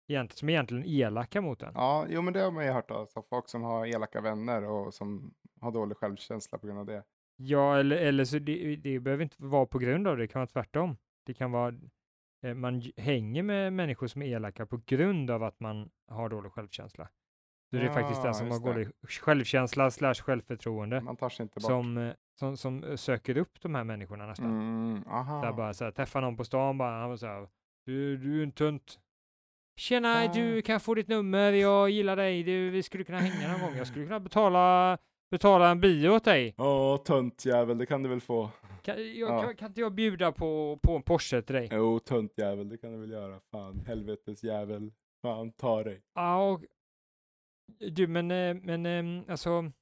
egentligen, 0.08 0.38
som 0.38 0.48
egentligen 0.48 0.84
är 0.84 1.06
elaka 1.06 1.40
mot 1.40 1.62
en. 1.62 1.72
ja, 1.74 2.06
jo 2.08 2.22
men 2.22 2.32
det 2.32 2.40
har 2.40 2.50
man 2.50 2.64
ju 2.64 2.70
hört 2.70 2.90
av. 2.90 3.06
Så 3.06 3.22
folk 3.22 3.48
som 3.48 3.62
har 3.62 3.86
elaka 3.86 4.20
vänner 4.20 4.64
och 4.64 4.94
som 4.94 5.34
har 5.60 5.72
dålig 5.72 5.96
självkänsla 5.96 6.58
på 6.58 6.66
grund 6.66 6.78
av 6.78 6.86
det. 6.86 7.04
Ja, 7.36 7.78
eller, 7.78 7.96
eller 7.96 8.24
så 8.24 8.38
det, 8.38 8.76
det 8.76 9.00
behöver 9.00 9.22
inte 9.22 9.36
vara 9.38 9.66
på 9.66 9.78
grund 9.78 10.08
av 10.08 10.16
det, 10.16 10.22
det 10.22 10.28
kan 10.28 10.40
vara 10.40 10.46
tvärtom. 10.46 10.96
Det 11.26 11.34
kan 11.34 11.52
vara, 11.52 11.74
eh, 12.42 12.54
man 12.54 12.82
hänger 12.96 13.42
med 13.42 13.72
människor 13.72 14.06
som 14.06 14.22
är 14.22 14.26
elaka 14.26 14.66
på 14.66 14.80
grund 14.86 15.30
av 15.30 15.42
att 15.42 15.60
man 15.60 15.90
har 16.08 16.28
dålig 16.28 16.52
självkänsla. 16.52 17.08
Så 17.70 17.76
det 17.76 17.82
är 17.82 17.88
faktiskt 17.94 18.22
den 18.22 18.34
som 18.34 18.50
har 18.50 18.60
dålig 18.60 18.88
självkänsla 19.08 19.90
slash 19.90 20.14
självförtroende 20.14 21.00
bort. 21.00 21.62
som, 21.62 21.98
eh, 21.98 22.12
som, 22.38 22.56
som 22.56 22.84
eh, 22.84 22.96
söker 22.96 23.36
upp 23.36 23.60
de 23.60 23.74
här 23.74 23.84
människorna 23.84 24.26
nästan. 24.26 24.46
Mm, 24.46 25.04
aha. 25.08 25.42
Där 25.42 25.52
bara 25.52 25.74
så 25.74 25.84
här, 25.84 25.90
träffa 25.90 26.20
någon 26.20 26.36
på 26.36 26.44
stan 26.44 26.78
bara, 26.78 27.00
han 27.00 27.08
var 27.10 27.16
så 27.16 27.26
här, 27.26 27.48
du, 27.86 28.16
du 28.16 28.38
är 28.38 28.42
en 28.42 28.52
tunt. 28.52 28.98
Tjena, 29.78 30.24
Ja. 30.24 30.32
du 30.34 30.62
kan 30.62 30.80
få 30.80 30.94
ditt 30.94 31.08
nummer, 31.08 31.52
jag 31.52 31.90
gillar 31.90 32.16
dig, 32.16 32.42
du, 32.42 32.70
vi 32.70 32.82
skulle 32.82 33.04
kunna 33.04 33.18
hänga 33.18 33.52
någon 33.52 33.60
gång, 33.60 33.76
jag 33.76 33.86
skulle 33.86 34.04
kunna 34.04 34.20
betala, 34.20 34.98
betala 35.30 35.70
en 35.70 35.80
bio 35.80 36.08
åt 36.08 36.24
dig. 36.24 36.54
Ja, 36.58 37.02
tönt 37.06 37.44
jävel, 37.44 37.78
det 37.78 37.86
kan 37.86 38.02
du 38.02 38.08
väl 38.08 38.20
få. 38.20 38.50
Kan, 38.82 38.96
jag, 38.98 39.30
Ja. 39.30 39.42
kan, 39.42 39.56
kan 39.56 39.68
inte 39.68 39.80
jag 39.80 39.92
bjuda 39.94 40.32
på, 40.32 40.78
på 40.82 40.96
en 40.96 41.02
Porsche 41.02 41.42
till 41.42 41.54
dig? 41.54 41.68
Jo, 41.72 41.98
tönt 42.00 42.32
jävel, 42.38 42.68
det 42.68 42.78
kan 42.78 42.92
du 42.92 42.98
väl 42.98 43.10
göra. 43.10 43.40
Fan, 43.50 43.80
helvetes 43.86 44.44
jävel. 44.44 44.92
Fan, 45.22 45.52
ta 45.52 45.82
dig. 45.82 46.02
Ja, 46.14 46.50
och, 46.52 46.64
du 47.90 48.06
men, 48.06 48.30
eh, 48.30 48.54
men 48.62 48.86
ehm, 48.86 49.24
alltså, 49.28 49.72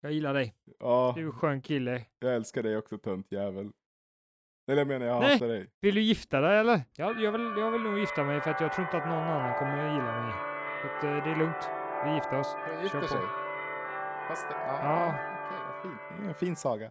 jag 0.00 0.12
gillar 0.12 0.34
dig, 0.34 0.54
Ja, 0.78 1.12
du 1.16 1.22
är 1.22 1.26
en 1.26 1.32
skön 1.32 1.62
kille. 1.62 2.04
jag 2.18 2.34
älskar 2.34 2.62
dig 2.62 2.76
också, 2.76 2.98
tönt 2.98 3.32
jävel. 3.32 3.70
Eller 4.72 4.80
jag 4.80 4.88
menar, 4.88 5.06
jag 5.06 5.20
Nej. 5.20 5.32
hatar 5.32 5.48
dig. 5.48 5.70
Vill 5.80 5.94
du 5.94 6.00
gifta 6.00 6.40
dig 6.40 6.58
eller? 6.58 6.80
Ja, 6.96 7.14
jag, 7.18 7.32
vill, 7.32 7.42
jag 7.58 7.70
vill 7.70 7.80
nog 7.82 7.98
gifta 7.98 8.24
mig 8.24 8.40
för 8.40 8.50
att 8.50 8.60
jag 8.60 8.72
tror 8.72 8.86
inte 8.86 8.96
att 8.96 9.06
någon 9.08 9.18
annan 9.18 9.58
kommer 9.58 9.76
gilla 9.92 10.22
mig. 10.22 10.32
Så 10.82 10.86
att, 10.88 11.04
eh, 11.04 11.24
det 11.24 11.30
är 11.30 11.36
lugnt, 11.36 11.70
vi 12.04 12.14
gifter 12.14 12.38
oss. 12.40 12.56
De 12.76 12.82
gifter 12.82 13.06
sig. 13.06 13.20
Fast 14.28 14.48
det, 14.48 14.54
ja, 14.66 14.78
Ja. 14.82 15.14
är 16.24 16.28
en 16.28 16.34
fin 16.34 16.56
saga. 16.56 16.90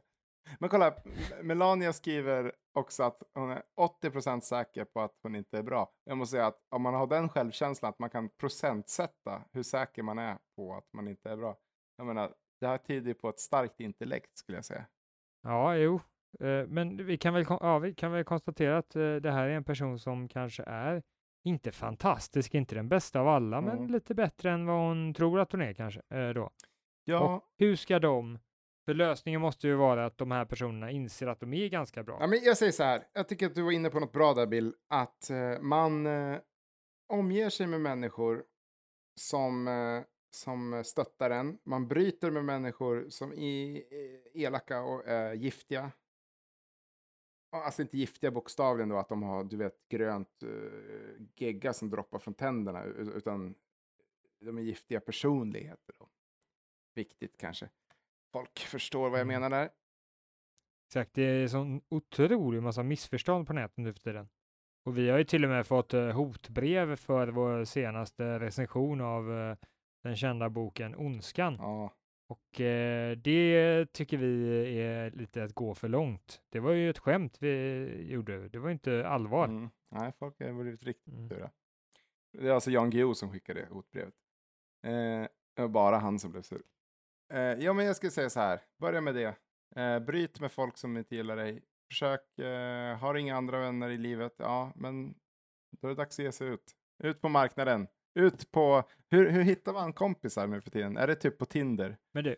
Men 0.59 0.69
kolla, 0.69 0.93
Melania 1.41 1.93
skriver 1.93 2.51
också 2.73 3.03
att 3.03 3.23
hon 3.33 3.51
är 3.51 3.61
80% 3.79 4.41
säker 4.43 4.85
på 4.85 5.01
att 5.01 5.19
hon 5.23 5.35
inte 5.35 5.57
är 5.57 5.63
bra. 5.63 5.89
Jag 6.03 6.17
måste 6.17 6.31
säga 6.31 6.47
att 6.47 6.57
om 6.69 6.81
man 6.81 6.93
har 6.93 7.07
den 7.07 7.29
självkänslan 7.29 7.89
att 7.89 7.99
man 7.99 8.09
kan 8.09 8.29
procentsätta 8.29 9.41
hur 9.51 9.63
säker 9.63 10.03
man 10.03 10.19
är 10.19 10.37
på 10.55 10.73
att 10.75 10.93
man 10.93 11.07
inte 11.07 11.29
är 11.29 11.37
bra. 11.37 11.55
Jag 11.97 12.07
menar, 12.07 12.33
det 12.59 12.67
här 12.67 12.77
tyder 12.77 13.13
på 13.13 13.29
ett 13.29 13.39
starkt 13.39 13.79
intellekt 13.79 14.37
skulle 14.37 14.57
jag 14.57 14.65
säga. 14.65 14.85
Ja, 15.43 15.75
jo. 15.75 15.99
Eh, 16.39 16.67
Men 16.67 17.05
vi 17.05 17.17
kan 17.17 17.33
väl, 17.33 17.45
ja, 17.49 17.79
vi 17.79 17.93
kan 17.93 18.11
väl 18.11 18.23
konstatera 18.23 18.77
att 18.77 18.95
eh, 18.95 19.15
det 19.15 19.31
här 19.31 19.47
är 19.47 19.53
en 19.53 19.63
person 19.63 19.99
som 19.99 20.27
kanske 20.27 20.63
är 20.63 21.03
inte 21.43 21.71
fantastisk, 21.71 22.53
inte 22.53 22.75
den 22.75 22.89
bästa 22.89 23.19
av 23.19 23.27
alla, 23.27 23.57
Mm. 23.57 23.75
men 23.75 23.87
lite 23.91 24.15
bättre 24.15 24.51
än 24.51 24.65
vad 24.65 24.75
hon 24.87 25.13
tror 25.13 25.39
att 25.39 25.51
hon 25.51 25.61
är 25.61 25.73
kanske. 25.73 26.01
eh, 26.09 26.29
Då. 26.29 26.49
Ja, 27.05 27.35
Och 27.35 27.43
hur 27.57 27.75
ska 27.75 27.99
de, 27.99 28.39
för 28.85 28.93
lösningen 28.93 29.41
måste 29.41 29.67
ju 29.67 29.75
vara 29.75 30.05
att 30.05 30.17
de 30.17 30.31
här 30.31 30.45
personerna 30.45 30.91
inser 30.91 31.27
att 31.27 31.39
de 31.39 31.53
är 31.53 31.67
ganska 31.69 32.03
bra. 32.03 32.17
Ja, 32.19 32.27
men 32.27 32.39
jag 32.43 32.57
säger 32.57 32.71
så 32.71 32.83
här, 32.83 33.03
jag 33.13 33.27
tycker 33.29 33.45
att 33.45 33.55
du 33.55 33.61
var 33.61 33.71
inne 33.71 33.89
på 33.89 33.99
något 33.99 34.11
bra 34.11 34.33
där 34.33 34.47
Bill, 34.47 34.73
att 34.89 35.29
eh, 35.29 35.61
man 35.61 36.05
eh, 36.07 36.37
omger 37.13 37.49
sig 37.49 37.67
med 37.67 37.81
människor 37.81 38.43
som, 39.19 39.67
eh, 39.67 40.03
som 40.31 40.83
stöttar 40.85 41.29
en. 41.29 41.57
Man 41.65 41.87
bryter 41.87 42.31
med 42.31 42.45
människor 42.45 43.05
som 43.09 43.33
är 43.33 43.81
elaka 44.33 44.81
och 44.81 45.03
giftiga. 45.35 45.91
Alltså 47.53 47.81
inte 47.81 47.97
giftiga 47.97 48.31
bokstavligen 48.31 48.89
då, 48.89 48.97
att 48.97 49.09
de 49.09 49.23
har, 49.23 49.43
du 49.43 49.57
vet, 49.57 49.87
grönt 49.89 50.43
eh, 50.43 50.49
gegga 51.35 51.73
som 51.73 51.89
droppar 51.89 52.19
från 52.19 52.33
tänderna, 52.33 52.83
utan 52.83 53.55
de 54.39 54.57
är 54.57 54.61
giftiga 54.61 54.99
personligheter. 54.99 55.95
Då. 55.99 56.07
Viktigt 56.95 57.37
kanske. 57.37 57.69
Folk 58.33 58.59
förstår 58.59 59.09
vad 59.09 59.19
jag 59.19 59.27
Mm. 59.27 59.41
menar 59.41 59.49
där. 59.59 59.69
Exakt, 60.87 61.13
det 61.13 61.23
är 61.23 61.47
sån 61.47 61.81
otrolig 61.89 62.63
massa 62.63 62.83
missförstånd 62.83 63.47
på 63.47 63.53
nätet 63.53 63.77
nu 63.77 63.93
för 63.93 63.99
tiden. 63.99 64.29
Och 64.85 64.97
vi 64.97 65.09
har 65.09 65.17
ju 65.17 65.23
till 65.23 65.43
och 65.43 65.49
med 65.49 65.67
fått 65.67 65.93
eh, 65.93 66.11
hotbrev 66.11 66.95
för 66.95 67.27
vår 67.27 67.65
senaste 67.65 68.39
recension 68.39 69.01
av 69.01 69.31
eh, 69.33 69.57
den 70.03 70.15
kända 70.15 70.49
boken 70.49 70.95
Ondskan. 70.95 71.55
Ja. 71.59 71.93
Och 72.31 72.61
eh, 72.61 73.17
det 73.17 73.85
tycker 73.93 74.17
vi 74.17 74.57
är 74.81 75.11
lite 75.11 75.43
att 75.43 75.53
gå 75.53 75.75
för 75.75 75.87
långt. 75.87 76.41
Det 76.49 76.59
var 76.59 76.71
ju 76.71 76.89
ett 76.89 76.97
skämt 76.99 77.37
vi 77.39 78.07
gjorde, 78.11 78.49
det 78.49 78.59
var 78.59 78.69
inte 78.69 79.07
allvar. 79.07 79.45
Mm. 79.45 79.69
Nej, 79.91 80.11
folk 80.19 80.39
har 80.39 80.61
blivit 80.63 80.83
riktigt 80.83 81.13
Mm. 81.13 81.29
sura. 81.29 81.51
Det 82.37 82.47
är 82.47 82.51
alltså 82.51 82.71
Jan 82.71 82.89
Guillou 82.89 83.13
som 83.13 83.31
skickade 83.31 83.67
hotbrevet. 83.71 84.13
Eh, 84.83 85.27
det 85.55 85.61
var 85.61 85.67
bara 85.67 85.97
han 85.97 86.19
som 86.19 86.31
blev 86.31 86.41
sur. 86.41 86.61
Eh, 87.33 87.39
ja, 87.39 87.73
men 87.73 87.85
jag 87.85 87.95
skulle 87.95 88.11
säga 88.11 88.29
så 88.29 88.39
här. 88.39 88.61
Börja 88.79 89.01
med 89.01 89.15
det. 89.15 89.35
Eh, 89.75 89.99
bryt 89.99 90.39
med 90.39 90.51
folk 90.51 90.77
som 90.77 90.97
inte 90.97 91.15
gillar 91.15 91.35
dig. 91.35 91.63
Försök, 91.91 92.39
eh, 92.39 92.97
har 92.97 93.15
inga 93.15 93.35
andra 93.37 93.59
vänner 93.59 93.89
i 93.89 93.97
livet. 93.97 94.33
Ja, 94.37 94.71
men 94.75 95.13
då 95.81 95.87
är 95.87 95.89
det 95.89 95.95
dags 95.95 96.19
att 96.19 96.25
ge 96.25 96.31
sig 96.31 96.47
ut. 96.47 96.75
Ut 97.03 97.21
på 97.21 97.29
marknaden. 97.29 97.87
Ut 98.15 98.51
på, 98.51 98.83
hur, 99.09 99.29
hur 99.29 99.41
hittar 99.43 99.73
man 99.73 99.93
kompisar 99.93 100.47
nu 100.47 100.61
för 100.61 100.71
tiden? 100.71 100.97
Är 100.97 101.07
det 101.07 101.15
typ 101.15 101.37
på 101.37 101.45
Tinder? 101.45 101.97
Men 102.13 102.23
du, 102.23 102.35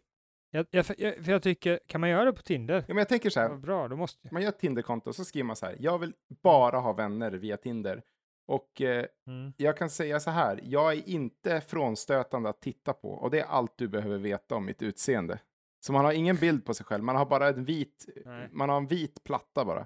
jag, 0.51 0.65
jag, 0.71 0.85
för 0.85 1.29
jag, 1.31 1.43
tycker, 1.43 1.79
kan 1.87 2.01
man 2.01 2.09
göra 2.09 2.25
det 2.25 2.33
på 2.33 2.41
Tinder? 2.41 2.75
Ja, 2.75 2.83
men 2.87 2.97
jag 2.97 3.09
tänker 3.09 3.29
så 3.29 3.39
här, 3.39 3.49
Vad 3.49 3.61
bra, 3.61 3.87
då 3.87 3.95
måste 3.95 4.19
jag. 4.21 4.33
man 4.33 4.41
gör 4.41 4.49
ett 4.49 4.59
Tinderkonto 4.59 5.09
och 5.09 5.15
så 5.15 5.25
skriver 5.25 5.43
man 5.45 5.55
så 5.55 5.65
här, 5.65 5.75
jag 5.79 5.99
vill 5.99 6.13
bara 6.43 6.79
ha 6.79 6.93
vänner 6.93 7.31
via 7.31 7.57
Tinder. 7.57 8.01
Och 8.47 8.81
eh, 8.81 9.05
Mm. 9.27 9.53
jag 9.57 9.77
kan 9.77 9.89
säga 9.89 10.19
så 10.19 10.31
här, 10.31 10.59
jag 10.63 10.93
är 10.93 11.09
inte 11.09 11.61
frånstötande 11.61 12.49
att 12.49 12.61
titta 12.61 12.93
på 12.93 13.09
och 13.09 13.31
det 13.31 13.39
är 13.39 13.45
allt 13.45 13.77
du 13.77 13.87
behöver 13.87 14.17
veta 14.17 14.55
om 14.55 14.65
mitt 14.65 14.81
utseende. 14.81 15.39
Så 15.85 15.93
man 15.93 16.05
har 16.05 16.11
ingen 16.13 16.35
bild 16.35 16.65
på 16.65 16.73
sig 16.73 16.85
själv, 16.85 17.03
man 17.03 17.15
har 17.15 17.25
bara 17.25 17.47
en 17.49 17.65
vit, 17.65 18.05
Nej. 18.25 18.49
man 18.51 18.69
har 18.69 18.77
en 18.77 18.87
vit 18.87 19.23
platta 19.23 19.65
bara. 19.65 19.85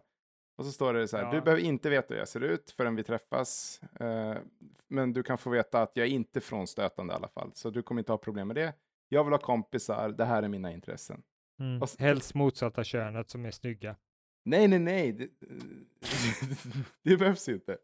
Och 0.58 0.66
så 0.66 0.72
står 0.72 0.94
det 0.94 1.08
så 1.08 1.18
här, 1.18 1.24
Ja. 1.24 1.32
du 1.32 1.42
behöver 1.42 1.64
inte 1.64 1.90
veta 1.90 2.14
hur 2.14 2.20
jag 2.20 2.28
ser 2.28 2.44
ut 2.44 2.72
förrän 2.72 2.96
vi 2.96 3.04
träffas. 3.04 3.82
Eh, 4.00 4.38
men 4.88 5.14
du 5.14 5.24
kan 5.24 5.38
få 5.38 5.50
veta 5.50 5.82
att 5.82 5.92
jag 5.94 6.08
är 6.08 6.12
inte 6.12 6.42
frånstötande 6.42 7.14
i 7.14 7.16
alla 7.16 7.28
fall. 7.28 7.52
Så 7.54 7.70
du 7.70 7.84
kommer 7.84 8.02
inte 8.02 8.12
ha 8.12 8.18
problem 8.18 8.48
med 8.48 8.56
det. 8.56 8.74
Jag 9.10 9.24
vill 9.24 9.34
ha 9.34 9.40
kompisar, 9.40 10.10
det 10.10 10.26
här 10.26 10.44
är 10.44 10.48
mina 10.48 10.72
intressen. 10.72 11.24
Mm. 11.60 11.82
Och 11.82 11.88
s- 11.88 11.96
Helst 12.00 12.34
motsatta 12.36 12.84
könet 12.84 13.30
som 13.30 13.46
är 13.46 13.52
snygga. 13.52 13.96
Nej, 14.46 14.68
nej, 14.68 14.80
nej. 14.80 15.12
Det, 15.12 15.30
det 17.04 17.18
behövs 17.18 17.50
inte. 17.50 17.78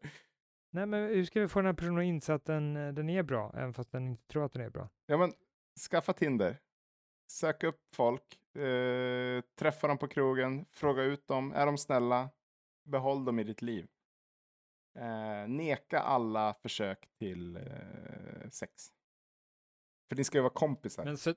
Nej, 0.72 0.86
men 0.86 1.02
hur 1.08 1.24
ska 1.24 1.40
vi 1.40 1.48
få 1.48 1.58
den 1.58 1.66
här 1.66 1.72
personen 1.72 1.98
att 1.98 2.04
inse 2.04 2.34
att 2.34 2.44
den, 2.44 2.74
den 2.74 3.10
är 3.10 3.22
bra, 3.22 3.52
även 3.56 3.74
fast 3.74 3.92
den 3.92 4.08
inte 4.08 4.26
tror 4.26 4.44
att 4.44 4.52
den 4.52 4.62
är 4.62 4.70
bra? 4.70 4.88
Ja, 5.06 5.16
men 5.16 5.32
skaffa 5.90 6.12
Tinder. 6.12 6.58
Sök 7.30 7.62
upp 7.64 7.80
folk. 7.94 8.56
Eh, 8.58 9.40
träffa 9.58 9.88
dem 9.88 9.98
på 9.98 10.08
krogen. 10.08 10.64
Fråga 10.70 11.02
ut 11.02 11.26
dem. 11.26 11.52
Är 11.52 11.66
de 11.66 11.78
snälla? 11.78 12.30
Behåll 12.84 13.24
dem 13.24 13.38
i 13.38 13.44
ditt 13.44 13.62
liv. 13.62 13.86
Eh, 14.98 15.48
neka 15.48 15.98
alla 16.00 16.54
försök 16.54 17.08
till 17.18 17.56
eh, 17.56 18.48
sex. 18.50 18.72
För 20.08 20.16
ni 20.16 20.24
ska 20.24 20.38
ju 20.38 20.42
vara 20.42 20.52
kompisar. 20.52 21.04
Men 21.04 21.16
så, 21.18 21.34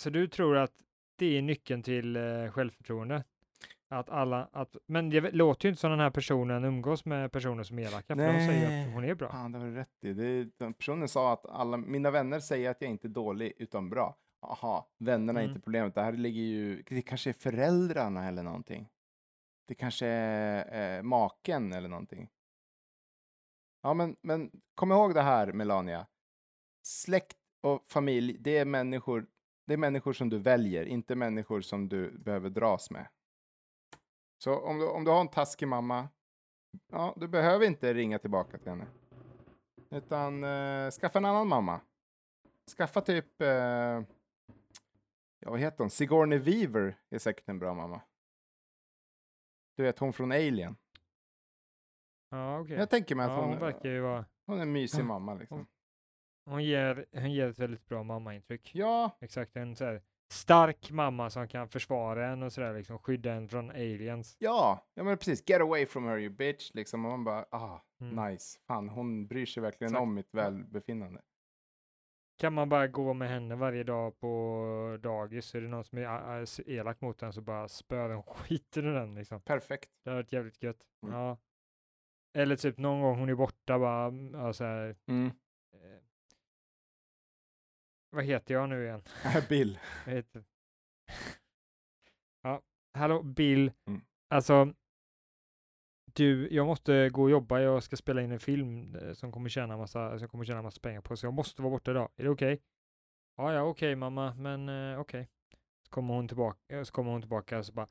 så 0.00 0.10
du 0.10 0.28
tror 0.28 0.56
att 0.56 0.72
det 1.18 1.38
är 1.38 1.42
nyckeln 1.42 1.82
till 1.82 2.16
eh, 2.16 2.50
självförtroende? 2.50 3.24
Att 3.88 4.10
alla, 4.10 4.48
att, 4.52 4.76
men 4.86 5.10
det 5.10 5.20
låter 5.34 5.66
ju 5.66 5.70
inte 5.70 5.80
som 5.80 5.90
den 5.90 6.00
här 6.00 6.10
personen 6.10 6.64
umgås 6.64 7.04
med 7.04 7.32
personer 7.32 7.62
som 7.62 7.78
är 7.78 7.82
elaka, 7.82 8.16
för 8.16 8.32
de 8.32 8.46
säger 8.46 8.68
Nej. 8.68 8.86
att 8.88 8.94
hon 8.94 9.04
är 9.04 9.14
bra. 9.14 9.30
Fan, 9.30 9.52
det 9.52 9.58
var 9.58 9.66
du 9.66 9.74
rätt 9.74 10.04
i. 10.04 10.12
Det, 10.12 10.44
den 10.58 10.74
personen 10.74 11.08
sa 11.08 11.32
att 11.32 11.46
alla 11.46 11.76
mina 11.76 12.10
vänner 12.10 12.40
säger 12.40 12.70
att 12.70 12.80
jag 12.80 12.90
inte 12.90 13.06
är 13.06 13.10
dålig 13.10 13.52
utan 13.56 13.90
bra. 13.90 14.16
Aha, 14.42 14.90
vännerna 14.98 15.40
är 15.40 15.44
Mm. 15.44 15.54
inte 15.54 15.64
problemet. 15.64 15.94
Det 15.94 16.02
här 16.02 16.12
ligger 16.12 16.42
ju, 16.42 16.82
det 16.82 17.02
kanske 17.02 17.30
är 17.30 17.34
föräldrarna 17.34 18.28
eller 18.28 18.42
någonting. 18.42 18.88
Det 19.68 19.74
kanske 19.74 20.06
är 20.06 20.96
eh, 20.96 21.02
maken 21.02 21.72
eller 21.72 21.88
någonting. 21.88 22.30
Ja, 23.82 23.94
men, 23.94 24.16
men 24.20 24.50
kom 24.74 24.92
ihåg 24.92 25.14
det 25.14 25.22
här 25.22 25.52
Melania. 25.52 26.06
Släkt 26.82 27.36
och 27.62 27.84
familj, 27.90 28.36
det 28.40 28.58
är 28.58 28.64
människor, 28.64 29.26
det 29.66 29.72
är 29.72 29.78
människor 29.78 30.12
som 30.12 30.28
du 30.28 30.38
väljer, 30.38 30.84
inte 30.86 31.14
människor 31.14 31.60
som 31.60 31.88
du 31.88 32.18
behöver 32.18 32.50
dras 32.50 32.90
med. 32.90 33.08
Så 34.38 34.58
om 34.58 34.78
du, 34.78 34.88
om 34.88 35.04
du 35.04 35.10
har 35.10 35.20
en 35.20 35.28
taskig 35.28 35.68
mamma, 35.68 36.08
ja, 36.92 37.14
du 37.16 37.28
behöver 37.28 37.66
inte 37.66 37.94
ringa 37.94 38.18
tillbaka 38.18 38.58
till 38.58 38.68
henne. 38.68 38.86
Utan 39.90 40.44
eh, 40.44 40.90
skaffa 40.90 41.18
en 41.18 41.24
annan 41.24 41.48
mamma. 41.48 41.80
Skaffa 42.76 43.00
typ, 43.00 43.40
eh, 43.40 43.48
ja 45.40 45.50
vad 45.50 45.60
heter 45.60 45.78
hon, 45.78 45.90
Sigourney 45.90 46.38
Weaver 46.38 46.96
är 47.10 47.18
säkert 47.18 47.48
en 47.48 47.58
bra 47.58 47.74
mamma. 47.74 48.00
Du 49.76 49.82
vet 49.82 49.98
hon 49.98 50.12
från 50.12 50.32
Alien. 50.32 50.76
Ja, 52.30 52.60
okej. 52.60 52.76
Jag 52.76 52.90
tänker 52.90 53.14
mig 53.14 53.24
att 53.26 53.32
Ja, 53.32 53.40
hon, 53.40 53.48
hon 53.50 53.58
verkar 53.58 53.88
ju 53.88 54.00
vara, 54.00 54.24
hon 54.46 54.58
är 54.58 54.62
en 54.62 54.72
mysig 54.72 55.04
mamma 55.04 55.34
liksom. 55.34 55.66
hon 56.44 56.64
ger, 56.64 57.06
hon 57.12 57.32
ger 57.32 57.48
ett 57.48 57.58
väldigt 57.58 57.86
bra 57.86 58.02
mammaintryck. 58.02 58.70
Ja, 58.74 59.10
Exakt, 59.20 59.56
en 59.56 59.76
så 59.76 59.84
här 59.84 60.02
stark 60.32 60.90
mamma 60.90 61.30
som 61.30 61.48
kan 61.48 61.68
försvara 61.68 62.26
en 62.28 62.42
och 62.42 62.52
sådär, 62.52 62.74
liksom 62.74 62.98
skydda 62.98 63.32
en 63.32 63.48
från 63.48 63.70
aliens. 63.70 64.36
ja, 64.38 64.86
ja 64.94 65.02
men 65.02 65.18
precis. 65.18 65.48
Get 65.48 65.60
away 65.60 65.86
from 65.86 66.04
her 66.06 66.18
you 66.18 66.30
bitch 66.30 66.70
liksom. 66.74 67.04
Och 67.04 67.10
man 67.10 67.24
bara, 67.24 67.46
ah, 67.50 67.82
Mm. 68.00 68.30
nice. 68.30 68.58
Fan, 68.66 68.88
hon 68.88 69.26
bryr 69.26 69.46
sig 69.46 69.62
verkligen 69.62 69.90
Exakt. 69.92 70.02
om 70.02 70.14
mitt 70.14 70.34
välbefinnande. 70.34 71.20
Kan 72.38 72.52
man 72.52 72.68
bara 72.68 72.86
gå 72.86 73.14
med 73.14 73.28
henne 73.28 73.54
varje 73.54 73.84
dag 73.84 74.18
på 74.20 74.98
dagis, 75.02 75.44
så 75.46 75.56
är 75.58 75.62
det 75.62 75.68
någon 75.68 75.84
som 75.84 75.98
är 75.98 76.70
elak 76.70 77.00
mot 77.00 77.18
den 77.18 77.32
så 77.32 77.40
bara 77.40 77.68
spör 77.68 78.08
den 78.08 78.22
skiten 78.26 78.84
ur 78.86 78.94
den 78.94 79.14
liksom. 79.14 79.40
Perfekt. 79.40 79.90
Det 80.04 80.10
har 80.10 80.16
varit 80.16 80.32
jävligt 80.32 80.62
gött. 80.62 80.86
Mm. 81.02 81.14
Ja. 81.14 81.38
Eller 82.34 82.56
typ 82.56 82.78
någon 82.78 83.00
gång 83.00 83.18
hon 83.18 83.28
är 83.28 83.34
borta 83.34 83.78
bara, 83.78 84.06
mm, 84.06 84.34
ja, 84.34 84.52
så 84.52 84.64
här, 84.64 84.96
Mm. 85.06 85.26
eh, 85.72 86.00
vad 88.10 88.24
heter 88.24 88.54
jag 88.54 88.68
nu 88.68 88.84
igen? 88.84 89.02
Bill. 89.48 89.78
Ja, 92.42 92.62
hallå 92.94 93.22
Bill. 93.22 93.72
Mm. 93.86 94.00
Alltså, 94.28 94.72
du, 96.16 96.48
jag 96.50 96.66
måste 96.66 97.08
gå 97.08 97.22
och 97.22 97.30
jobba. 97.30 97.60
Jag 97.60 97.82
ska 97.82 97.96
spela 97.96 98.22
in 98.22 98.32
en 98.32 98.40
film 98.40 98.94
eh, 98.94 99.12
som 99.12 99.32
kommer 99.32 99.48
tjäna 99.48 99.76
massa, 99.76 100.18
som 100.18 100.28
kommer 100.28 100.44
tjäna 100.44 100.62
massa 100.62 100.80
pengar 100.80 101.00
på, 101.00 101.16
så 101.16 101.26
jag 101.26 101.34
måste 101.34 101.62
vara 101.62 101.70
borta 101.70 101.90
idag. 101.90 102.08
Är 102.16 102.24
det 102.24 102.30
okej? 102.30 102.62
Ja, 103.36 103.52
ja, 103.52 103.62
okej 103.62 103.96
mamma, 103.96 104.34
men 104.34 104.68
uh, 104.68 105.00
okej. 105.00 105.28
Så 105.82 105.90
kommer 105.90 106.14
hon 106.14 106.28
tillbaka, 106.28 106.58
eh, 106.76 106.82
så 106.82 106.92
kommer 106.92 107.10
hon 107.10 107.20
tillbaka 107.20 107.58
och 107.58 107.66
så 107.66 107.72
bara, 107.72 107.88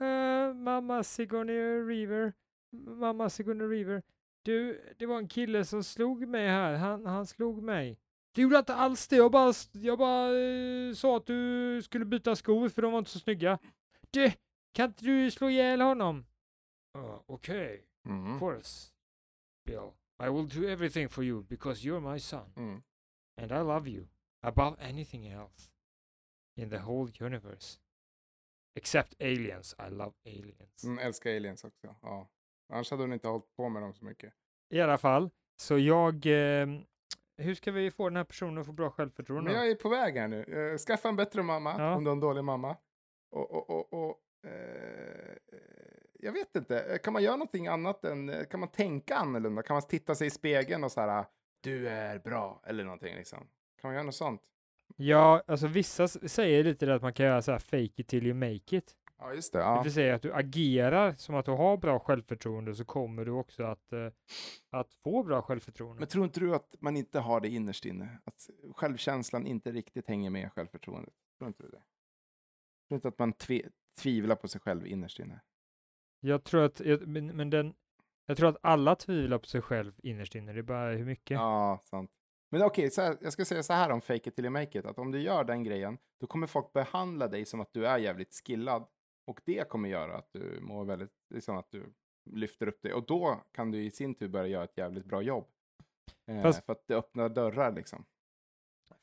"Eh, 0.00 0.54
mamma 0.54 1.02
Sigourney 1.02 1.80
River, 1.80 2.32
mamma 2.72 3.30
Sigourney 3.30 3.66
River. 3.66 4.02
Du, 4.42 4.80
det 4.98 5.06
var 5.06 5.18
en 5.18 5.28
kille 5.28 5.64
som 5.64 5.84
slog 5.84 6.28
mig 6.28 6.48
här. 6.48 6.74
Han, 6.74 7.06
han 7.06 7.26
slog 7.26 7.62
mig. 7.62 7.98
Det 8.34 8.42
gjorde 8.42 8.54
jag 8.54 8.60
inte 8.60 8.74
alls 8.74 9.08
det. 9.08 9.16
Jag 9.16 9.30
bara, 9.32 9.52
jag 9.72 9.98
bara 9.98 10.38
eh, 10.38 10.94
sa 10.94 11.16
att 11.16 11.26
du 11.26 11.82
skulle 11.82 12.04
byta 12.04 12.36
skor 12.36 12.68
för 12.68 12.82
de 12.82 12.92
var 12.92 12.98
inte 12.98 13.10
så 13.10 13.18
snygga. 13.18 13.58
Du, 14.10 14.32
kan 14.72 14.86
inte 14.86 15.04
du 15.04 15.30
slå 15.30 15.50
ihjäl 15.50 15.80
honom? 15.80 16.26
Uh, 16.96 17.20
Okej, 17.26 17.82
Mm. 18.04 18.34
of 18.34 18.38
course. 18.40 18.92
Bill, 19.66 19.92
I 20.26 20.28
will 20.28 20.48
do 20.60 20.68
everything 20.68 21.08
for 21.08 21.24
you 21.24 21.42
because 21.42 21.88
you're 21.88 22.00
my 22.12 22.20
son. 22.20 22.52
Mm. 22.56 22.82
And 23.40 23.52
I 23.52 23.62
love 23.62 23.90
you 23.90 24.06
above 24.42 24.76
anything 24.80 25.26
else 25.26 25.70
in 26.56 26.70
the 26.70 26.78
whole 26.78 27.12
universe. 27.20 27.78
Except 28.74 29.14
aliens. 29.18 29.74
I 29.78 29.90
love 29.90 30.12
aliens. 30.24 30.84
Mm, 30.84 30.98
älskar 30.98 31.30
aliens 31.30 31.64
också. 31.64 31.94
Ja. 32.02 32.28
Annars 32.72 32.90
hade 32.90 33.02
hon 33.02 33.12
inte 33.12 33.28
hållit 33.28 33.56
på 33.56 33.68
med 33.68 33.82
dem 33.82 33.94
så 33.94 34.04
mycket. 34.04 34.34
I 34.70 34.80
alla 34.80 34.98
fall, 34.98 35.30
så 35.56 35.78
jag... 35.78 36.26
Eh, 36.26 36.66
hur 37.38 37.54
ska 37.54 37.72
vi 37.72 37.90
få 37.90 38.08
den 38.08 38.16
här 38.16 38.24
personen 38.24 38.58
att 38.58 38.66
få 38.66 38.72
bra 38.72 38.90
självförtroende? 38.90 39.50
Men 39.50 39.60
jag 39.60 39.70
är 39.70 39.74
på 39.74 39.88
väg 39.88 40.16
här 40.16 40.28
nu. 40.28 40.42
Eh, 40.72 40.78
skaffa 40.78 41.08
en 41.08 41.16
bättre 41.16 41.42
mamma 41.42 41.74
Ja. 41.78 41.94
om 41.94 42.04
du 42.04 42.10
har 42.10 42.16
en 42.16 42.20
dålig 42.20 42.44
mamma. 42.44 42.76
Och, 43.30 43.50
och, 43.50 43.70
och, 43.70 43.92
och 43.92 44.20
eh, 44.50 45.36
jag 46.26 46.32
vet 46.32 46.56
inte, 46.56 46.80
Eh, 46.80 46.98
kan 46.98 47.12
man 47.12 47.22
göra 47.22 47.36
någonting 47.36 47.66
annat 47.66 48.04
än, 48.04 48.28
eh, 48.28 48.44
kan 48.44 48.60
man 48.60 48.68
tänka 48.68 49.16
annorlunda? 49.16 49.62
Kan 49.62 49.74
man 49.74 49.82
titta 49.82 50.14
sig 50.14 50.26
i 50.26 50.30
spegeln 50.30 50.84
och 50.84 50.92
så 50.92 51.00
här, 51.00 51.24
du 51.60 51.88
är 51.88 52.18
bra, 52.18 52.62
eller 52.66 52.84
någonting 52.84 53.14
liksom? 53.16 53.38
Kan 53.80 53.88
man 53.88 53.94
göra 53.94 54.04
något 54.04 54.14
sånt? 54.14 54.42
Ja, 54.96 55.42
alltså 55.46 55.66
vissa 55.66 56.08
säger 56.08 56.64
lite 56.64 56.86
det 56.86 56.94
att 56.94 57.02
man 57.02 57.12
kan 57.12 57.26
göra 57.26 57.42
så 57.42 57.52
här 57.52 57.58
fake 57.58 57.92
it 57.96 58.08
till 58.08 58.26
you 58.26 58.34
make 58.34 58.76
it. 58.76 58.96
Ja, 59.18 59.32
just 59.34 59.52
det. 59.52 59.58
Det 59.58 59.64
Ja. 59.64 59.82
vill 59.82 59.92
säga 59.92 60.14
att 60.14 60.22
du 60.22 60.32
agerar 60.32 61.12
som 61.12 61.34
att 61.34 61.44
du 61.44 61.50
har 61.50 61.76
bra 61.76 61.98
självförtroende 61.98 62.74
så 62.74 62.84
kommer 62.84 63.24
du 63.24 63.30
också 63.30 63.64
att, 63.64 63.92
eh, 63.92 64.06
att 64.70 64.94
få 64.94 65.22
bra 65.22 65.42
självförtroende. 65.42 66.00
Men 66.00 66.08
tror 66.08 66.24
inte 66.24 66.40
du 66.40 66.54
att 66.54 66.74
man 66.80 66.96
inte 66.96 67.18
har 67.20 67.40
det 67.40 67.48
innerst 67.48 67.84
inne? 67.84 68.18
Att 68.24 68.50
självkänslan 68.76 69.46
inte 69.46 69.72
riktigt 69.72 70.06
hänger 70.08 70.30
med 70.30 70.52
självförtroendet? 70.52 71.14
Tror 71.38 71.48
inte 71.48 71.62
du 71.62 71.68
det? 71.68 71.82
Tror 72.88 72.96
inte 72.96 73.08
att 73.08 73.18
man 73.18 73.32
tve, 73.32 73.62
tvivlar 73.98 74.36
på 74.36 74.48
sig 74.48 74.60
själv 74.60 74.86
innerst 74.86 75.18
inne? 75.18 75.40
Jag 76.20 76.44
tror 76.44 76.64
att, 76.64 76.80
men, 77.00 77.26
men 77.26 77.50
den, 77.50 77.74
jag 78.26 78.36
tror 78.36 78.48
att 78.48 78.56
alla 78.60 78.94
tvivlar 78.96 79.38
på 79.38 79.46
sig 79.46 79.60
själv 79.62 79.92
innerst 80.02 80.34
inne. 80.34 80.52
Det 80.52 80.58
är 80.58 80.62
bara 80.62 80.90
hur 80.92 81.04
mycket. 81.04 81.34
Ja, 81.34 81.80
sant. 81.84 82.10
Men 82.50 82.62
okej, 82.62 82.90
här, 82.96 83.16
jag 83.20 83.32
ska 83.32 83.44
säga 83.44 83.62
så 83.62 83.72
här 83.72 83.90
om 83.90 84.00
fake 84.00 84.28
it 84.28 84.36
till 84.36 84.44
you 84.44 84.52
make 84.52 84.78
it, 84.78 84.84
att 84.86 84.98
om 84.98 85.12
du 85.12 85.20
gör 85.20 85.44
den 85.44 85.64
grejen, 85.64 85.98
då 86.20 86.26
kommer 86.26 86.46
folk 86.46 86.72
behandla 86.72 87.28
dig 87.28 87.44
som 87.44 87.60
att 87.60 87.72
du 87.72 87.86
är 87.86 87.98
jävligt 87.98 88.34
skillad. 88.46 88.86
Och 89.26 89.40
det 89.44 89.68
kommer 89.68 89.88
göra 89.88 90.16
att 90.16 90.32
du 90.32 90.58
mår 90.60 90.84
väldigt, 90.84 91.10
liksom 91.34 91.56
att 91.56 91.70
du 91.70 91.92
lyfter 92.30 92.66
upp 92.68 92.82
dig. 92.82 92.92
Och 92.92 93.06
då 93.06 93.40
kan 93.52 93.70
du 93.70 93.84
i 93.84 93.90
sin 93.90 94.14
tur 94.14 94.28
börja 94.28 94.46
göra 94.46 94.64
ett 94.64 94.78
jävligt 94.78 95.04
bra 95.04 95.22
jobb. 95.22 95.46
Eh, 96.26 96.42
Fast- 96.42 96.64
För 96.66 96.72
att 96.72 96.86
det 96.86 96.94
öppnar 96.96 97.28
dörrar 97.28 97.72
liksom. 97.72 98.04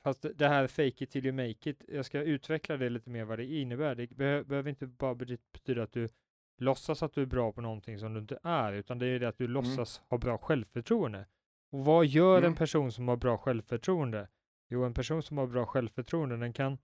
Fast 0.03 0.25
det- 0.35 0.47
här 0.47 0.67
fake 0.67 1.03
it 1.03 1.11
till 1.11 1.25
you 1.25 1.35
make 1.35 1.69
it, 1.69 1.83
jag 1.87 2.05
ska 2.05 2.21
utveckla 2.21 2.77
det 2.77 2.89
lite 2.89 3.09
mer 3.09 3.23
vad 3.25 3.39
det 3.39 3.45
innebär. 3.45 3.95
Det 3.95 4.09
behö, 4.09 4.43
behöver 4.43 4.69
inte 4.69 4.87
bara 4.87 5.13
bety- 5.13 5.39
betyda 5.53 5.83
att 5.83 5.91
du 5.91 6.09
låtsas 6.57 7.03
att 7.03 7.13
du 7.13 7.21
är 7.21 7.25
bra 7.25 7.51
på 7.51 7.61
någonting 7.61 7.99
som 7.99 8.13
du 8.13 8.19
inte 8.19 8.39
är, 8.43 8.73
utan 8.73 8.99
det 8.99 9.07
är 9.07 9.19
det 9.19 9.27
att 9.27 9.37
du 9.37 9.47
låtsas 9.47 10.01
ha 10.09 10.17
bra 10.17 10.37
självförtroende. 10.37 11.25
Och 11.71 11.85
vad 11.85 12.05
gör 12.05 12.37
en 12.37 12.43
Mm. 12.43 12.55
person 12.55 12.91
som 12.91 13.07
har 13.07 13.17
bra 13.17 13.37
självförtroende? 13.37 14.27
Jo, 14.69 14.83
en 14.83 14.93
person 14.93 15.23
som 15.23 15.37
har 15.37 15.47
bra 15.47 15.65
självförtroende, 15.65 16.37
den 16.37 16.53
kan 16.53 16.77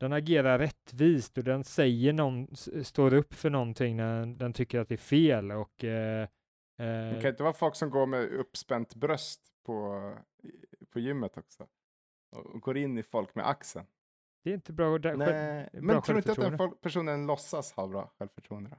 den 0.00 0.12
agerar 0.12 0.58
rättvist 0.58 1.38
och 1.38 1.44
den 1.44 1.64
säger 1.64 2.12
någon, 2.12 2.56
står 2.84 3.14
upp 3.14 3.34
för 3.34 3.50
någonting 3.50 3.96
när 3.96 4.26
den 4.26 4.52
tycker 4.52 4.80
att 4.80 4.88
det 4.88 4.94
är 4.94 4.96
fel 4.96 5.52
och 5.52 5.84
eh, 5.84 6.28
Det 6.76 7.12
eh, 7.14 7.20
kan 7.20 7.30
inte 7.30 7.42
vara 7.42 7.52
folk 7.52 7.76
som 7.76 7.90
går 7.90 8.06
med 8.06 8.24
uppspänt 8.32 8.94
bröst 8.94 9.40
på, 9.66 10.00
på 10.92 11.00
gymmet 11.00 11.36
också. 11.36 11.66
Och 12.30 12.60
går 12.60 12.76
in 12.76 12.98
i 12.98 13.02
folk 13.02 13.34
med 13.34 13.48
axeln. 13.48 13.86
Det 14.44 14.50
är 14.50 14.54
inte 14.54 14.72
bra. 14.72 14.98
Där, 14.98 15.16
Nej, 15.16 15.68
bra 15.72 15.82
men 15.82 16.02
tror 16.02 16.14
du 16.14 16.18
inte 16.18 16.32
att 16.32 16.38
den 16.38 16.58
folk, 16.58 16.80
personen 16.80 17.26
låtsas 17.26 17.72
ha 17.72 17.86
bra 17.86 18.12
självförtroende? 18.18 18.70
Då? 18.70 18.76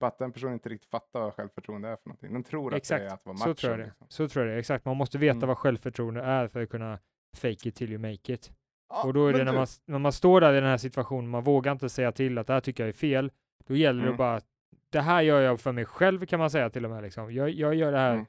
Bara 0.00 0.06
att 0.06 0.18
den 0.18 0.32
personen 0.32 0.52
inte 0.54 0.68
riktigt 0.68 0.90
fattar 0.90 1.20
vad 1.20 1.34
självförtroende 1.34 1.88
är 1.88 1.96
för 1.96 2.08
någonting. 2.08 2.32
Den 2.32 2.44
tror 2.44 2.66
att 2.66 2.70
det 2.72 2.76
Exakt, 2.76 3.02
är 3.02 3.06
att 3.14 3.26
vara 3.26 3.32
macho. 3.36 3.44
så 3.48 3.54
tror 3.54 3.70
jag 3.72 3.80
det. 3.80 3.84
liksom. 3.84 4.06
Så 4.08 4.28
tror 4.28 4.46
jag 4.46 4.54
det. 4.54 4.58
Exakt, 4.60 4.84
man 4.84 4.96
måste 4.96 5.18
veta 5.18 5.36
Mm. 5.36 5.48
vad 5.48 5.58
självförtroende 5.58 6.20
är 6.22 6.48
för 6.48 6.62
att 6.62 6.68
kunna 6.70 6.98
fake 7.36 7.68
it 7.68 7.74
till 7.76 7.90
you 7.92 7.98
make 7.98 8.32
it. 8.32 8.50
Ja, 8.88 9.04
och 9.04 9.14
då 9.14 9.26
är 9.26 9.32
det 9.32 9.38
när 9.44 9.52
du- 9.52 9.58
man, 9.58 9.66
när 9.86 9.98
man 9.98 10.12
står 10.12 10.40
där 10.40 10.52
i 10.52 10.60
den 10.60 10.68
här 10.70 10.76
situationen, 10.78 11.30
man 11.30 11.44
vågar 11.44 11.72
inte 11.72 11.88
säga 11.88 12.12
till 12.12 12.38
att 12.38 12.46
det 12.46 12.52
här 12.52 12.60
tycker 12.60 12.82
jag 12.82 12.88
är 12.88 12.92
fel. 12.92 13.30
Då 13.66 13.76
gäller 13.76 14.00
det 14.02 14.06
Mm. 14.08 14.16
bara 14.18 14.34
att 14.36 14.44
det 14.90 15.00
här 15.00 15.22
gör 15.22 15.40
jag 15.40 15.60
för 15.60 15.72
mig 15.72 15.84
själv 15.84 16.26
kan 16.26 16.38
man 16.38 16.50
säga 16.50 16.70
till 16.70 16.84
och 16.84 16.90
med. 16.90 17.02
Liksom. 17.02 17.34
Jag, 17.34 17.50
jag 17.50 17.74
gör 17.74 17.92
det 17.92 17.98
här, 17.98 18.12
Mm. 18.14 18.26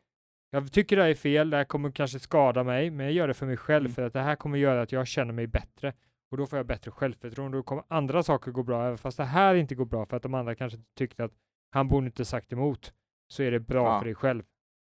jag 0.51 0.71
tycker 0.71 0.95
det 0.95 1.01
här 1.01 1.09
är 1.09 1.13
fel, 1.15 1.49
det 1.49 1.57
här 1.57 1.63
kommer 1.63 1.91
kanske 1.91 2.19
skada 2.19 2.63
mig, 2.63 2.89
men 2.91 3.05
jag 3.05 3.13
gör 3.13 3.27
det 3.27 3.33
för 3.33 3.45
mig 3.45 3.57
själv 3.57 3.85
Mm. 3.85 3.93
för 3.95 4.01
att 4.01 4.13
det 4.13 4.19
här 4.21 4.35
kommer 4.35 4.57
göra 4.57 4.81
att 4.81 4.91
jag 4.91 5.07
känner 5.07 5.33
mig 5.33 5.47
bättre. 5.47 5.93
Och 6.31 6.37
då 6.37 6.45
får 6.45 6.57
jag 6.59 6.65
bättre 6.65 6.91
självförtroende 6.91 7.57
då 7.57 7.63
kommer 7.63 7.83
andra 7.87 8.23
saker 8.23 8.51
gå 8.51 8.63
bra, 8.63 8.85
även 8.85 8.97
fast 8.97 9.17
det 9.17 9.23
här 9.23 9.55
inte 9.55 9.75
går 9.75 9.85
bra 9.85 10.05
för 10.05 10.17
att 10.17 10.23
de 10.23 10.33
andra 10.33 10.55
kanske 10.55 10.79
tyckte 10.97 11.23
att 11.23 11.31
han 11.75 11.87
borde 11.87 12.05
inte 12.05 12.25
sagt 12.25 12.53
emot. 12.53 12.93
Så 13.27 13.43
är 13.43 13.51
det 13.51 13.59
bra 13.59 13.85
Ja. 13.93 13.99
för 13.99 14.05
dig 14.05 14.15
själv. 14.15 14.43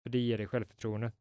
För 0.04 0.10
det 0.10 0.17
ger 0.17 0.38
dig 0.38 0.48
självförtroende. 0.48 1.12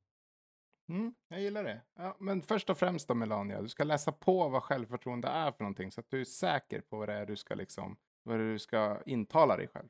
Mm, 0.89 1.15
jag 1.29 1.41
gillar 1.41 1.65
det. 1.65 1.81
Ja, 1.99 2.17
men 2.19 2.43
först 2.43 2.71
och 2.71 2.79
främst 2.79 3.09
då 3.09 3.15
Melania, 3.15 3.63
du 3.63 3.69
ska 3.69 3.85
läsa 3.85 4.13
på 4.13 4.49
vad 4.49 4.63
självförtroende 4.63 5.29
är 5.29 5.53
för 5.53 5.65
någonting 5.65 5.93
så 5.93 6.01
att 6.01 6.11
du 6.11 6.21
är 6.21 6.25
säker 6.25 6.81
på 6.81 6.97
vad 6.99 7.09
det 7.09 7.15
är 7.15 7.27
du 7.27 7.37
ska 7.37 7.55
liksom, 7.55 7.97
vad 8.23 8.39
du 8.39 8.59
ska 8.59 8.99
intala 9.07 9.57
dig 9.57 9.69
själv. 9.69 9.89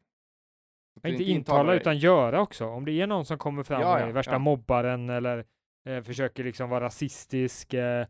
Du 1.02 1.10
inte 1.10 1.24
intala 1.24 1.74
utan 1.74 1.98
göra 1.98 2.40
också. 2.40 2.66
Om 2.66 2.84
det 2.84 2.92
är 2.92 3.06
någon 3.06 3.24
som 3.26 3.38
kommer 3.38 3.62
fram 3.62 3.80
Ja, 3.80 3.94
och 3.94 4.00
ja, 4.00 4.06
är 4.06 4.12
värsta 4.12 4.32
ja. 4.32 4.38
mobbaren 4.38 5.10
eller 5.10 5.44
eh, 5.88 6.02
försöker 6.02 6.44
liksom 6.44 6.70
vara 6.70 6.84
rasistisk, 6.84 7.74
eh, 7.74 8.06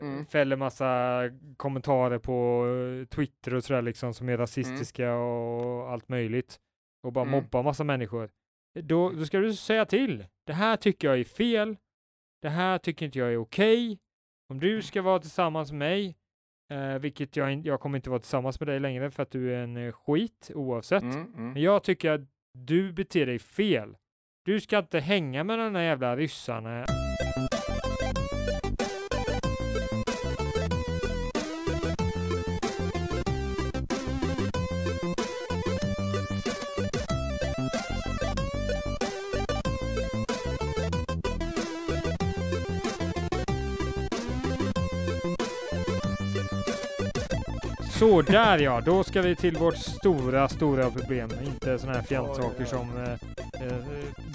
Mm. 0.00 0.26
fäller 0.26 0.56
massa 0.56 1.20
kommentarer 1.56 2.18
på 2.18 2.66
eh, 2.66 3.06
Twitter 3.06 3.54
och 3.54 3.64
sådär 3.64 3.82
liksom 3.82 4.14
som 4.14 4.28
är 4.28 4.36
rasistiska 4.38 5.14
och 5.14 5.90
allt 5.90 6.08
möjligt 6.08 6.60
och 7.02 7.12
bara 7.12 7.22
Mm. 7.28 7.32
mobbar 7.32 7.62
massa 7.62 7.84
människor. 7.84 8.30
Då, 8.80 9.10
då 9.10 9.24
ska 9.24 9.38
du 9.38 9.54
säga 9.54 9.84
till. 9.84 10.24
Det 10.46 10.52
här 10.52 10.76
tycker 10.76 11.08
jag 11.08 11.20
är 11.20 11.24
fel. 11.24 11.76
Det 12.42 12.48
här 12.48 12.78
tycker 12.78 13.06
inte 13.06 13.18
jag 13.18 13.32
är 13.32 13.36
okej. 13.36 13.98
Om 14.48 14.60
du 14.60 14.82
ska 14.82 15.02
vara 15.02 15.18
tillsammans 15.18 15.72
med 15.72 15.78
mig, 15.78 16.16
eh, 16.72 16.98
vilket 16.98 17.36
jag, 17.36 17.66
jag 17.66 17.80
kommer 17.80 17.98
inte 17.98 18.10
vara 18.10 18.20
tillsammans 18.20 18.60
med 18.60 18.68
dig 18.68 18.80
längre 18.80 19.10
för 19.10 19.22
att 19.22 19.30
du 19.30 19.54
är 19.54 19.62
en 19.62 19.76
eh, 19.76 19.92
skit 19.92 20.50
oavsett. 20.54 21.02
Mm, 21.02 21.16
mm. 21.34 21.52
Men 21.52 21.62
jag 21.62 21.82
tycker 21.82 22.10
att 22.10 22.20
du 22.58 22.92
beter 22.92 23.26
dig 23.26 23.38
fel. 23.38 23.96
Du 24.44 24.60
ska 24.60 24.78
inte 24.78 25.00
hänga 25.00 25.44
med 25.44 25.58
de 25.58 25.72
där 25.72 25.82
jävla 25.82 26.16
ryssarna. 26.16 26.84
Så 48.00 48.22
där 48.22 48.58
ja, 48.58 48.80
då 48.80 49.04
ska 49.04 49.22
vi 49.22 49.36
till 49.36 49.56
vårt 49.56 49.76
stora, 49.76 50.48
stora 50.48 50.90
problem. 50.90 51.30
Inte 51.44 51.78
sådana 51.78 51.98
här 51.98 52.04
fjantsaker 52.04 52.64
som 52.64 52.96
eh, 52.96 53.12
eh, 53.66 53.84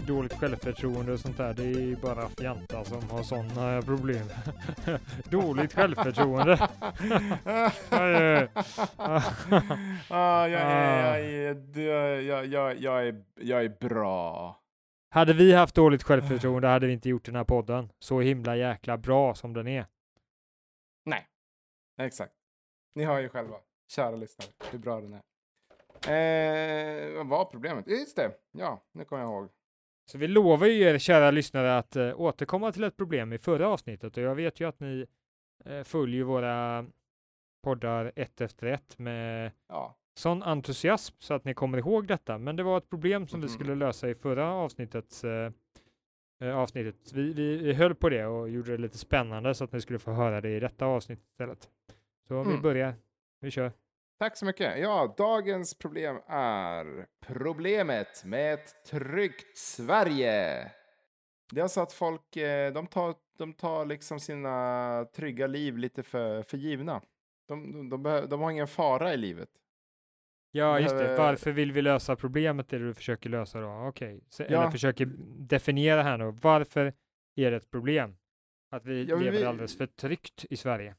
dåligt 0.07 0.33
självförtroende 0.33 1.13
och 1.13 1.19
sånt 1.19 1.37
där. 1.37 1.53
Det 1.53 1.63
är 1.63 1.95
bara 1.95 2.29
fjantar 2.29 2.83
som 2.83 3.09
har 3.09 3.23
sådana 3.23 3.81
problem. 3.81 4.27
dåligt 5.29 5.73
självförtroende. 5.73 6.53
Aj, 7.89 8.47
ah, 10.09 10.47
jag, 10.47 10.61
är, 10.61 11.17
jag, 11.17 11.19
är, 11.19 12.21
jag, 12.21 12.23
jag, 12.23 12.45
jag, 12.45 12.77
jag, 12.81 13.07
är, 13.07 13.23
jag 13.41 13.65
är 13.65 13.87
bra. 13.89 14.55
Hade 15.09 15.33
vi 15.33 15.53
haft 15.53 15.75
dåligt 15.75 16.03
självförtroende 16.03 16.67
hade 16.67 16.87
vi 16.87 16.93
inte 16.93 17.09
gjort 17.09 17.25
den 17.25 17.35
här 17.35 17.43
podden. 17.43 17.89
Så 17.99 18.19
himla 18.19 18.55
jäkla 18.55 18.97
bra 18.97 19.35
som 19.35 19.53
den 19.53 19.67
är. 19.67 19.85
Nej, 21.05 21.27
exakt. 21.97 22.34
Ni 22.95 23.03
hör 23.03 23.19
ju 23.19 23.29
själva, 23.29 23.55
kära 23.87 24.15
lyssnare, 24.15 24.49
hur 24.71 24.79
bra 24.79 25.01
den 25.01 25.13
är. 25.13 25.21
Eh, 26.07 27.17
vad 27.17 27.27
var 27.27 27.45
problemet? 27.45 27.87
Just 27.87 28.15
det, 28.15 28.31
ja, 28.51 28.83
nu 28.91 29.05
kommer 29.05 29.21
jag 29.23 29.31
ihåg. 29.31 29.49
Så 30.11 30.17
vi 30.17 30.27
lovar 30.27 30.67
ju 30.67 30.81
er 30.83 30.97
kära 30.97 31.31
lyssnare 31.31 31.77
att 31.77 31.95
eh, 31.95 32.19
återkomma 32.21 32.71
till 32.71 32.83
ett 32.83 32.97
problem 32.97 33.33
i 33.33 33.37
förra 33.37 33.67
avsnittet 33.67 34.17
och 34.17 34.23
jag 34.23 34.35
vet 34.35 34.59
ju 34.59 34.67
att 34.67 34.79
ni 34.79 35.05
eh, 35.65 35.83
följer 35.83 36.23
våra 36.23 36.85
poddar 37.63 38.11
ett 38.15 38.41
efter 38.41 38.67
ett 38.67 38.99
med 38.99 39.51
Ja, 39.67 39.95
sån 40.17 40.43
entusiasm 40.43 41.15
så 41.19 41.33
att 41.33 41.43
ni 41.45 41.53
kommer 41.53 41.77
ihåg 41.77 42.07
detta. 42.07 42.37
Men 42.37 42.55
det 42.55 42.63
var 42.63 42.77
ett 42.77 42.89
problem 42.89 43.27
som 43.27 43.41
vi 43.41 43.47
Mhm. 43.47 43.53
skulle 43.53 43.75
lösa 43.75 44.09
i 44.09 44.15
förra 44.15 44.51
avsnittets 44.53 45.23
eh, 45.23 45.51
eh, 46.41 46.57
avsnittet. 46.57 47.13
Vi, 47.13 47.33
vi, 47.33 47.57
vi 47.57 47.73
höll 47.73 47.95
på 47.95 48.09
det 48.09 48.25
och 48.25 48.49
gjorde 48.49 48.71
det 48.71 48.77
lite 48.77 48.97
spännande 48.97 49.55
så 49.55 49.63
att 49.63 49.71
ni 49.71 49.81
skulle 49.81 49.99
få 49.99 50.11
höra 50.11 50.41
det 50.41 50.49
i 50.49 50.59
detta 50.59 50.85
avsnitt 50.85 51.19
istället. 51.31 51.69
Så 52.27 52.43
vi 52.43 52.49
Mm. 52.49 52.61
börjar. 52.61 52.95
Vi 53.39 53.51
kör. 53.51 53.71
tack 54.19 54.37
så 54.37 54.45
mycket. 54.45 54.79
Ja, 54.79 55.13
dagens 55.17 55.77
problem 55.77 56.19
är 56.27 57.05
problemet 57.27 58.23
med 58.25 58.53
ett 58.53 58.83
tryggt 58.85 59.57
Sverige. 59.57 60.71
Det 61.51 61.59
är 61.59 61.63
alltså 61.63 61.81
att 61.81 61.93
folk, 61.93 62.35
eh, 62.37 62.73
de 62.73 62.87
tar, 62.87 63.15
de 63.37 63.53
tar 63.53 63.85
liksom 63.85 64.19
sina 64.19 65.05
trygga 65.15 65.47
liv 65.47 65.77
lite 65.77 66.03
för, 66.03 66.43
för 66.43 66.57
givna. 66.57 67.01
De, 67.47 67.89
de, 67.89 68.03
de, 68.03 68.25
de 68.29 68.41
har 68.41 68.51
ingen 68.51 68.67
fara 68.67 69.13
i 69.13 69.17
livet. 69.17 69.49
Ja, 70.51 70.79
just 70.79 70.97
det. 70.97 71.17
Varför 71.17 71.51
vill 71.51 71.71
vi 71.71 71.81
lösa 71.81 72.15
problemet? 72.15 72.69
Det 72.69 72.77
du 72.79 72.93
försöker 72.93 73.29
lösa 73.29 73.61
då? 73.61 73.67
Okej, 73.87 74.23
Så- 74.29 74.43
eller 74.43 74.57
Ja. 74.57 74.71
försöker 74.71 75.05
definiera 75.37 76.03
här 76.03 76.17
nu. 76.17 76.31
Varför 76.41 76.93
är 77.35 77.51
det 77.51 77.57
ett 77.57 77.71
problem 77.71 78.17
att 78.71 78.85
vi 78.85 79.03
Ja, 79.05 79.15
lever 79.15 79.37
vi- 79.37 79.45
alldeles 79.45 79.77
för 79.77 79.85
tryggt 79.87 80.45
i 80.49 80.57
Sverige? 80.57 80.95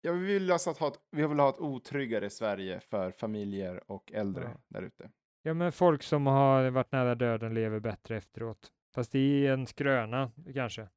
Ja, 0.00 0.12
vi 0.12 0.26
vill 0.26 0.52
alltså 0.52 0.70
att 0.70 0.78
ha 0.78 0.88
ett, 0.88 1.00
vi 1.10 1.26
vill 1.26 1.38
ha 1.38 1.48
ett 1.48 1.58
otryggare 1.60 2.30
Sverige 2.30 2.80
för 2.80 3.10
familjer 3.10 3.90
och 3.90 4.12
äldre 4.12 4.44
Ja. 4.44 4.60
där 4.68 4.82
ute. 4.82 5.10
Ja, 5.42 5.54
men 5.54 5.72
folk 5.72 6.02
som 6.02 6.26
har 6.26 6.70
varit 6.70 6.92
nära 6.92 7.14
döden 7.14 7.54
lever 7.54 7.80
bättre 7.80 8.16
efteråt. 8.16 8.72
Fast 8.94 9.12
det 9.12 9.18
är 9.46 9.52
en 9.52 9.66
skröna 9.66 10.30
kanske. 10.54 10.88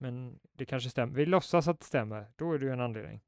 Men 0.00 0.38
det 0.52 0.64
kanske 0.66 0.90
stämmer. 0.90 1.14
Vi 1.14 1.26
låtsas 1.26 1.68
att 1.68 1.80
det 1.80 1.86
stämmer. 1.86 2.32
Då 2.36 2.52
är 2.52 2.58
det 2.58 2.66
ju 2.66 2.72
en 2.72 2.80
anledning. 2.80 3.20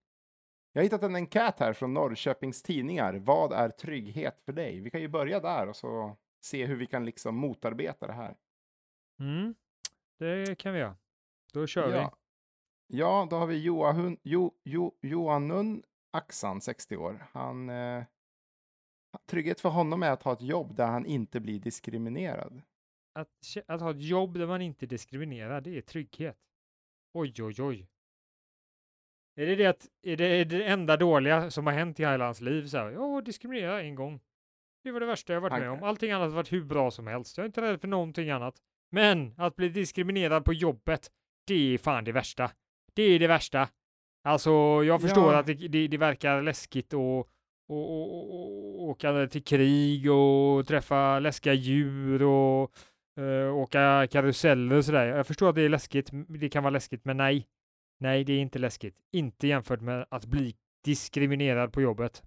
Jag 0.73 0.81
har 0.81 0.85
hittat 0.85 1.03
en 1.03 1.15
enkät 1.15 1.59
här 1.59 1.73
från 1.73 1.95
Norrköpings 1.95 2.63
Tidningar. 2.63 3.15
Vad 3.15 3.53
är 3.53 3.69
trygghet 3.69 4.41
för 4.45 4.53
dig? 4.53 4.81
Vi 4.81 4.91
kan 4.91 5.01
ju 5.01 5.09
börja 5.09 5.41
där 5.41 5.69
och 5.69 5.77
så 5.77 6.17
se 6.41 6.67
hur 6.67 6.77
vi 6.77 6.87
kan 6.87 7.05
liksom 7.05 7.37
motarbeta 7.37 8.07
det 8.07 8.13
här. 8.13 8.37
Mm, 9.21 9.55
det 10.19 10.59
kan 10.59 10.73
vi 10.73 10.79
göra. 10.79 10.97
Då 11.53 11.67
kör 11.67 11.89
vi. 11.89 12.07
Ja. 12.87 13.27
då 13.31 13.37
har 13.37 13.47
vi 13.47 13.63
Joahun, 13.63 14.17
jo, 14.23 14.55
jo, 14.65 14.99
Johanun 15.03 15.83
Axan, 16.13 16.61
60 16.61 16.97
år. 16.97 17.27
Han, 17.33 17.71
eh, 17.71 18.05
trygghet 19.27 19.61
för 19.61 19.69
honom 19.69 20.03
är 20.03 20.11
att 20.11 20.23
ha 20.23 20.33
ett 20.33 20.43
jobb 20.43 20.75
där 20.77 20.87
han 20.87 21.07
inte 21.07 21.41
blir 21.41 21.61
diskriminerad. 21.61 22.63
Att, 23.19 23.29
att 23.67 23.81
ha 23.81 23.91
ett 23.91 24.03
jobb 24.03 24.39
där 24.39 24.47
man 24.47 24.63
inte 24.63 24.87
diskriminerar, 24.87 25.61
det 25.61 25.77
är 25.77 25.81
trygghet. 25.81 26.39
Oj, 27.15 27.43
oj, 27.43 27.63
oj. 27.63 27.89
Är 29.37 29.47
det 29.47 29.55
det, 29.57 29.67
att, 29.67 29.89
är 30.03 30.17
det, 30.17 30.27
är 30.27 30.45
det 30.45 30.65
enda 30.65 30.97
dåliga 30.97 31.51
som 31.51 31.67
har 31.67 31.73
hänt 31.75 32.01
i 32.01 32.05
hela 32.05 32.25
hans 32.25 32.41
liv? 32.41 32.67
Så 32.67 32.79
här, 32.79 32.91
ja, 32.91 33.21
diskriminera 33.21 33.83
en 33.83 33.95
gång. 33.95 34.21
Det 34.85 34.93
var 34.93 35.01
det 35.01 35.07
värsta 35.07 35.33
jag 35.33 35.41
varit 35.41 35.53
Han- 35.53 35.61
med 35.61 35.71
om. 35.71 35.83
Allting 35.83 36.11
annat 36.13 36.29
har 36.29 36.37
varit 36.37 36.53
hur 36.53 36.65
bra 36.65 36.91
som 36.91 37.07
helst. 37.07 37.37
Jag 37.37 37.45
är 37.45 37.47
inte 37.47 37.63
rädd 37.63 37.81
för 37.81 37.89
någonting 37.89 38.31
annat. 38.31 38.55
Men 38.91 39.35
att 39.37 39.57
bli 39.57 39.69
diskriminerad 39.69 40.45
på 40.45 40.53
jobbet, 40.53 41.11
det 41.47 41.75
är 41.75 41.79
fan 41.79 42.05
det 42.05 42.13
värsta. 42.13 42.51
Det 42.95 43.03
är 43.03 43.19
det 43.19 43.27
värsta. 43.27 43.69
Alltså, 44.25 44.51
jag 44.85 45.01
förstår 45.01 45.33
Ja. 45.33 45.39
att 45.39 45.47
det, 45.47 45.55
det, 45.55 45.89
det 45.89 45.97
verkar 45.99 46.43
läskigt 46.43 46.93
och, 46.93 47.19
och, 47.19 47.29
och, 47.69 48.35
och, 48.35 48.83
åka 48.83 49.27
till 49.27 49.45
krig 49.45 50.11
och 50.11 50.67
träffa 50.67 51.19
läskiga 51.19 51.53
djur 51.55 52.23
och 52.23 52.71
uh, 53.21 53.57
åka 53.57 54.07
karuseller 54.11 54.77
och 54.77 54.85
sådär. 54.85 55.07
Jag 55.07 55.27
förstår 55.27 55.49
att 55.49 55.55
det 55.55 55.63
är 55.63 55.69
läskigt. 55.69 56.11
Det 56.29 56.49
kan 56.49 56.63
vara 56.63 56.71
läskigt, 56.71 57.05
men 57.05 57.17
nej. 57.17 57.47
Nej, 58.01 58.25
det 58.25 58.33
är 58.33 58.41
inte 58.41 58.59
läskigt. 58.59 58.97
Inte 59.13 59.47
jämfört 59.47 59.81
med 59.81 60.07
att 60.11 60.27
bli 60.27 60.55
diskriminerad 60.85 61.73
på 61.73 61.81
jobbet. 61.81 62.23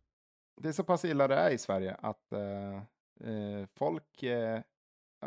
Det 0.61 0.67
är 0.67 0.73
så 0.73 0.83
pass 0.83 1.05
illa 1.05 1.27
det 1.27 1.35
är 1.35 1.49
i 1.49 1.57
Sverige 1.57 1.95
att 1.99 2.33
eh, 2.33 2.75
eh, 3.29 3.67
folk... 3.75 4.23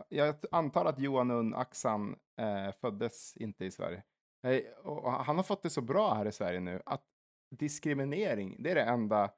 Jag 0.09 0.35
antar 0.50 0.85
att 0.85 0.98
Johanun 0.98 1.55
Axan 1.55 2.16
eh, 2.40 2.74
föddes 2.81 3.37
inte 3.37 3.64
i 3.64 3.70
Sverige. 3.70 4.03
Och 4.83 5.12
han 5.12 5.37
har 5.37 5.42
fått 5.42 5.62
det 5.62 5.70
så 5.70 5.81
bra 5.81 6.14
här 6.14 6.26
i 6.26 6.33
Sverige 6.33 6.61
nu 6.61 6.83
att 6.87 7.03
diskriminering, 7.57 8.57
det 8.62 8.70
är 8.70 8.74
det 8.74 8.83
enda, 8.83 9.31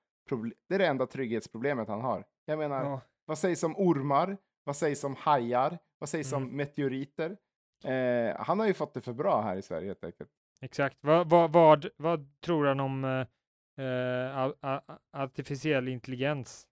det 0.68 0.74
är 0.74 0.78
det 0.78 0.86
enda 0.86 1.06
trygghetsproblemet 1.06 1.88
han 1.88 2.00
har. 2.00 2.24
Jag 2.44 2.58
menar, 2.58 2.84
Ja. 2.84 3.00
vad 3.24 3.38
sägs 3.38 3.62
om 3.62 3.76
ormar? 3.76 4.36
Vad 4.64 4.76
sägs 4.76 5.04
om 5.04 5.16
hajar? 5.16 5.78
Vad 5.98 6.08
sägs 6.08 6.32
Mm. 6.32 6.42
om 6.48 6.56
meteoriter? 6.56 7.36
Eh, 7.84 8.36
han 8.38 8.58
har 8.60 8.66
ju 8.66 8.74
fått 8.74 8.94
det 8.94 9.00
för 9.00 9.12
bra 9.12 9.42
här 9.42 9.56
i 9.56 9.62
Sverige 9.62 9.86
helt 9.86 10.04
enkelt. 10.04 10.30
Exakt. 10.60 10.96
Vad, 11.00 11.28
vad, 11.30 11.52
vad, 11.52 11.86
vad 11.96 12.40
tror 12.40 12.66
han 12.66 12.80
om 12.80 13.04
eh, 13.04 13.84
eh, 13.86 14.80
artificiell 15.12 15.88
intelligens? 15.88 16.66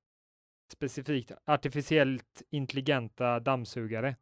Specifikt 0.72 1.32
artificiellt 1.44 2.42
intelligenta 2.50 3.40
dammsugare. 3.40 4.16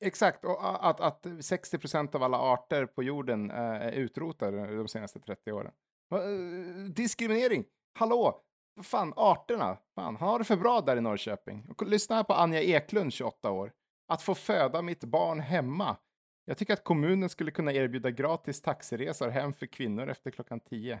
Exakt, 0.00 0.44
och 0.44 0.88
att, 0.88 1.00
att 1.00 1.26
60 1.40 1.78
procent 1.78 2.14
av 2.14 2.22
alla 2.22 2.38
arter 2.38 2.86
på 2.86 3.02
jorden 3.02 3.50
eh, 3.50 3.56
är 3.56 3.92
utrotade 3.92 4.76
de 4.76 4.88
senaste 4.88 5.20
30 5.20 5.52
åren. 5.52 5.72
Eh, 6.12 6.90
diskriminering! 6.90 7.64
Hallå! 7.98 8.42
Fan, 8.82 9.12
arterna! 9.16 9.78
Fan, 9.94 10.16
han 10.16 10.28
har 10.28 10.38
det 10.38 10.44
för 10.44 10.56
bra 10.56 10.80
där 10.80 10.96
i 10.96 11.00
Norrköping. 11.00 11.66
Och 11.68 11.86
Lyssna 11.86 12.16
här 12.16 12.24
på 12.24 12.32
Anja 12.34 12.62
Eklund, 12.62 13.12
28 13.12 13.50
år. 13.50 13.72
Att 14.08 14.22
få 14.22 14.34
föda 14.34 14.82
mitt 14.82 15.04
barn 15.04 15.40
hemma. 15.40 15.96
Jag 16.44 16.58
tycker 16.58 16.72
att 16.72 16.84
kommunen 16.84 17.28
skulle 17.28 17.50
kunna 17.50 17.72
erbjuda 17.72 18.10
gratis 18.10 18.62
taxiresor 18.62 19.28
hem 19.28 19.52
för 19.52 19.66
kvinnor 19.66 20.08
efter 20.08 20.30
klockan 20.30 20.60
10. 20.60 21.00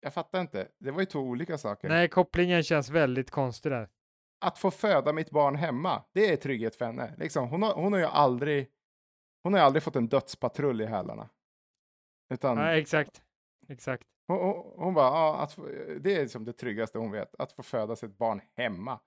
Jag 0.00 0.14
fattar 0.14 0.40
inte. 0.40 0.68
Det 0.78 0.90
var 0.90 1.00
ju 1.00 1.06
två 1.06 1.20
olika 1.20 1.58
saker. 1.58 1.88
Nej, 1.88 2.08
kopplingen 2.08 2.62
känns 2.62 2.90
väldigt 2.90 3.30
konstig 3.30 3.72
där 3.72 3.88
att 4.44 4.58
få 4.58 4.70
föda 4.70 5.12
mitt 5.12 5.30
barn 5.30 5.56
hemma, 5.56 6.02
det 6.12 6.32
är 6.32 6.36
trygghet 6.36 6.76
för 6.76 6.84
henne. 6.84 7.14
Liksom, 7.18 7.48
hon, 7.48 7.62
har, 7.62 7.74
hon 7.74 7.92
har 7.92 8.00
ju 8.00 8.06
aldrig, 8.06 8.68
hon 9.42 9.54
har 9.54 9.60
aldrig 9.60 9.82
fått 9.82 9.96
en 9.96 10.08
dödspatrull 10.08 10.80
i 10.80 10.86
hälarna. 10.86 11.28
Utan 12.30 12.56
Nej, 12.56 12.80
exakt. 12.80 13.22
Exakt. 13.68 14.04
hon, 14.26 14.38
hon, 14.38 14.72
hon 14.76 14.94
bara, 14.94 15.06
ja, 15.06 15.36
att 15.36 15.58
det 16.00 16.16
är 16.16 16.22
liksom 16.22 16.44
det 16.44 16.52
tryggaste 16.52 16.98
hon 16.98 17.10
vet, 17.10 17.34
att 17.38 17.52
få 17.52 17.62
föda 17.62 17.96
sitt 17.96 18.18
barn 18.18 18.40
hemma. 18.56 19.00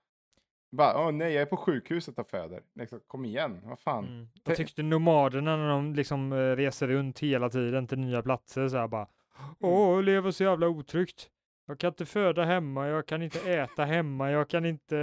Bara, 0.70 1.06
åh 1.06 1.12
nej, 1.12 1.32
jag 1.32 1.42
är 1.42 1.46
på 1.46 1.56
sjukhuset 1.56 2.18
och 2.18 2.28
föder. 2.28 2.62
Liksom, 2.74 3.00
kom 3.06 3.24
igen, 3.24 3.60
vad 3.64 3.78
fan. 3.78 4.06
Mm. 4.06 4.28
Jag 4.44 4.56
tyckte 4.56 4.82
nomaderna 4.82 5.56
när 5.56 5.68
de 5.68 5.94
liksom 5.94 6.32
eh, 6.32 6.36
reser 6.36 6.88
runt 6.88 7.18
hela 7.18 7.50
tiden 7.50 7.86
till 7.86 7.98
nya 7.98 8.22
platser 8.22 8.68
så 8.68 8.76
här 8.76 8.88
bara. 8.88 9.06
Åh, 9.60 9.94
jag 9.94 10.04
lever 10.04 10.30
så 10.30 10.44
jävla 10.44 10.68
otryggt. 10.68 11.30
Jag 11.68 11.78
kan 11.78 11.88
inte 11.88 12.06
föda 12.06 12.44
hemma, 12.44 12.88
jag 12.88 13.06
kan 13.06 13.22
inte 13.22 13.52
äta 13.52 13.84
hemma, 13.84 14.30
jag 14.30 14.48
kan 14.48 14.64
inte 14.64 14.98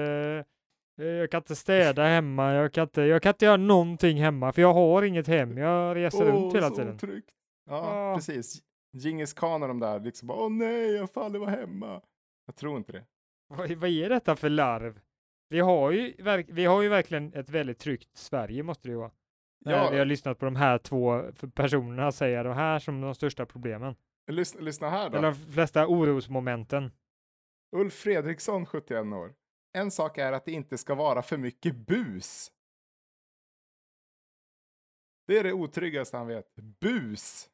eh, 0.99 1.05
jag 1.05 1.31
kan 1.31 1.37
inte 1.37 1.55
städa 1.55 2.03
hemma, 2.05 2.53
jag 2.53 2.73
kan 2.73 2.83
inte, 2.83 3.01
jag 3.01 3.21
kan 3.21 3.29
inte 3.29 3.45
göra 3.45 3.57
någonting 3.57 4.17
hemma 4.17 4.51
för 4.51 4.61
jag 4.61 4.73
har 4.73 5.03
inget 5.03 5.27
hem, 5.27 5.57
jag 5.57 5.95
reser 5.95 6.25
runt 6.25 6.55
hela 6.55 6.69
så 6.69 6.75
tiden. 6.75 6.95
otryggt. 6.95 7.29
Ja, 7.69 7.75
Ah. 8.11 8.15
precis. 8.15 8.61
Djingis 8.93 9.33
khan 9.33 9.61
och 9.61 9.67
de 9.67 9.79
där, 9.79 9.99
liksom, 9.99 10.27
bara, 10.27 10.37
åh 10.37 10.49
nej, 10.51 10.91
jag 10.91 11.13
får 11.13 11.25
aldrig 11.25 11.39
vara 11.41 11.51
hemma. 11.51 12.01
Jag 12.45 12.55
tror 12.55 12.77
inte 12.77 12.91
det. 12.91 13.03
Vad, 13.47 13.71
vad 13.71 13.89
är 13.89 14.09
detta 14.09 14.35
för 14.35 14.49
larv? 14.49 14.99
Vi 15.49 15.59
har, 15.59 15.91
ju, 15.91 16.13
vi 16.47 16.65
har 16.65 16.81
ju 16.81 16.89
verkligen 16.89 17.33
ett 17.33 17.49
väldigt 17.49 17.79
tryggt 17.79 18.09
Sverige 18.17 18.63
måste 18.63 18.87
det 18.87 18.91
ju 18.91 18.97
vara. 18.97 19.11
Ja. 19.65 19.89
vi 19.91 19.97
har 19.97 20.05
lyssnat 20.05 20.39
på 20.39 20.45
de 20.45 20.55
här 20.55 20.77
två 20.77 21.21
personerna 21.55 22.11
säga 22.11 22.43
de 22.43 22.53
här 22.53 22.79
som 22.79 23.01
de 23.01 23.15
största 23.15 23.45
problemen. 23.45 23.95
Lyssna, 24.27 24.61
lyssna 24.61 24.89
här 24.89 25.09
då. 25.09 25.17
Eller 25.17 25.31
de 25.31 25.51
flesta 25.53 25.87
orosmomenten. 25.87 26.91
Ulf 27.75 27.93
Fredriksson, 27.93 28.65
71 28.65 29.05
år. 29.05 29.35
En 29.73 29.91
sak 29.91 30.17
är 30.17 30.31
att 30.31 30.45
det 30.45 30.51
inte 30.51 30.77
ska 30.77 30.95
vara 30.95 31.21
för 31.21 31.37
mycket 31.37 31.75
bus. 31.75 32.51
Det 35.27 35.37
är 35.37 35.43
det 35.43 35.53
otryggaste 35.53 36.17
han 36.17 36.27
vet. 36.27 36.55
Bus. 36.55 37.49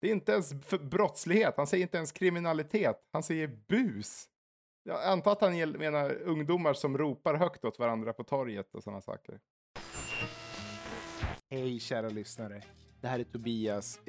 Det 0.00 0.08
är 0.08 0.12
inte 0.12 0.32
ens 0.32 0.54
brottslighet. 0.80 1.54
Han 1.56 1.66
säger 1.66 1.82
inte 1.82 1.96
ens 1.96 2.12
kriminalitet. 2.12 3.08
Han 3.12 3.22
säger 3.22 3.48
bus. 3.48 4.28
Jag 4.82 5.04
antar 5.04 5.32
att 5.32 5.40
han 5.40 5.72
menar 5.72 6.14
ungdomar 6.22 6.74
som 6.74 6.98
ropar 6.98 7.34
högt 7.34 7.64
åt 7.64 7.78
varandra 7.78 8.12
på 8.12 8.24
torget 8.24 8.74
och 8.74 8.82
sådana 8.82 9.00
saker. 9.00 9.40
Hej 11.50 11.80
kära 11.80 12.08
lyssnare. 12.08 12.62
Det 13.00 13.08
här 13.08 13.18
är 13.18 13.24
Tobias 13.24 14.00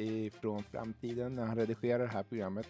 från 0.41 0.63
framtiden 0.63 1.36
när 1.36 1.45
han 1.45 1.56
redigerar 1.56 1.99
det 1.99 2.13
här 2.13 2.23
programmet. 2.23 2.67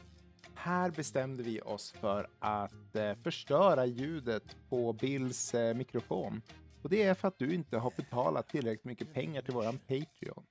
Här 0.56 0.92
bestämde 0.92 1.44
vi 1.44 1.62
oss 1.62 1.92
för 1.92 2.28
att 2.40 2.96
eh, 2.96 3.16
förstöra 3.24 3.86
ljudet 3.86 4.56
på 4.70 4.94
Bills 4.94 5.54
eh, 5.54 5.76
mikrofon. 5.76 6.42
Och 6.82 6.90
det 6.90 7.04
är 7.04 7.14
för 7.14 7.28
att 7.28 7.40
du 7.40 7.54
inte 7.54 7.78
har 7.78 7.94
betalat 7.98 8.50
tillräckligt 8.50 8.86
mycket 8.86 9.14
pengar 9.14 9.42
till 9.42 9.54
våran 9.54 9.78
Patreon. 9.78 10.44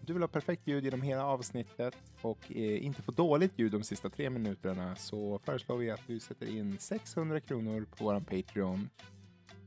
Du 0.00 0.12
vill 0.12 0.22
ha 0.22 0.28
perfekt 0.28 0.66
ljud 0.66 0.84
genom 0.84 1.02
hela 1.02 1.26
avsnittet 1.26 1.96
och 2.22 2.52
eh, 2.52 2.84
inte 2.84 3.02
få 3.02 3.12
dåligt 3.12 3.58
ljud 3.58 3.72
de 3.72 3.82
sista 3.82 4.10
tre 4.10 4.30
minuterna 4.30 4.96
så 4.96 5.38
föreslår 5.38 5.76
vi 5.76 5.90
att 5.90 6.06
du 6.06 6.20
sätter 6.20 6.46
in 6.46 6.78
600 6.78 7.40
kronor 7.40 7.86
på 7.96 8.04
våran 8.04 8.24
Patreon. 8.24 8.88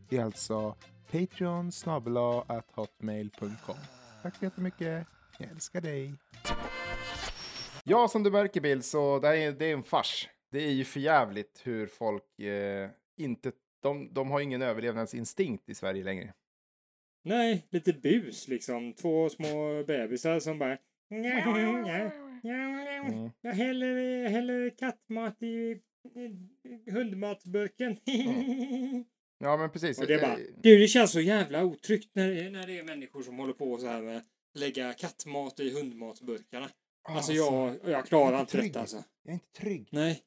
Det 0.10 0.18
är 0.18 0.24
alltså 0.24 0.76
Patreon 1.12 1.72
hotmail.com. 2.76 3.76
Tack 4.22 4.36
så 4.36 4.46
jättemycket. 4.46 5.08
Jag 5.42 5.52
älskar 5.52 5.82
dig. 5.82 6.14
Ja, 7.84 8.08
som 8.08 8.24
du 8.24 8.32
märker 8.32 8.62
Bill, 8.62 8.84
så 8.84 9.20
det 9.20 9.28
är, 9.28 9.52
det 9.52 9.66
är 9.66 9.74
en 9.74 9.84
fars. 9.84 10.30
Det 10.52 10.64
är 10.64 10.72
ju 10.72 10.86
för 10.86 11.00
jävligt 11.00 11.62
hur 11.64 11.88
folk 11.88 12.40
eh, 12.40 12.90
inte... 13.18 13.52
De, 13.82 14.14
de 14.14 14.32
har 14.32 14.42
ingen 14.42 14.62
överlevnadsinstinkt 14.62 15.70
i 15.70 15.76
Sverige 15.76 16.04
längre. 16.04 16.34
Nej, 17.24 17.68
lite 17.70 17.94
bus 17.94 18.48
liksom. 18.48 18.94
Två 18.94 19.30
små 19.30 19.84
bebisar 19.88 20.40
som 20.40 20.60
bara... 20.60 20.78
Mm. 21.12 21.26
Jag 23.42 23.54
häller, 23.54 24.30
häller 24.30 24.70
kattmat 24.70 25.44
i 25.44 25.82
hundmatsburken. 26.92 27.98
Ja, 29.38 29.58
men 29.58 29.70
precis. 29.70 30.00
Och 30.00 30.08
det 30.08 30.14
är 30.14 30.22
bara, 30.22 30.32
Eh, 30.32 30.38
du 30.64 30.80
det 30.80 30.88
känns 30.88 31.12
så 31.12 31.22
jävla 31.22 31.64
otryggt 31.64 32.16
när, 32.16 32.50
när 32.50 32.68
det 32.68 32.80
är 32.80 32.84
människor 32.84 33.24
som 33.24 33.38
håller 33.38 33.54
på 33.54 33.78
så 33.78 33.88
här 33.88 34.02
med 34.02 34.22
lägga 34.54 34.94
kattmat 34.94 35.60
i 35.60 35.74
hundmatsburkarna. 35.74 36.70
Alltså 37.04 37.34
jag, 37.34 37.76
jag 37.84 38.06
klarar 38.06 38.40
inte 38.40 38.52
trygg. 38.52 38.66
detta 38.72 38.80
alltså. 38.80 39.04
Jag 39.24 39.30
är 39.30 39.34
inte 39.34 39.52
trygg. 39.60 39.90
Nej. 39.92 40.24